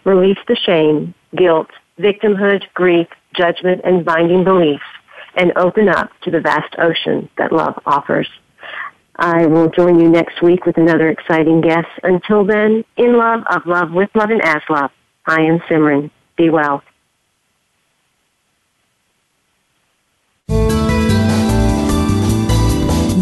[0.03, 3.07] Release the shame, guilt, victimhood, grief,
[3.37, 4.83] judgment, and binding beliefs,
[5.37, 8.29] and open up to the vast ocean that love offers.
[9.15, 11.87] I will join you next week with another exciting guest.
[12.03, 14.91] Until then, in love, of love, with love, and as love.
[15.25, 16.11] I am Simran.
[16.37, 16.83] Be well.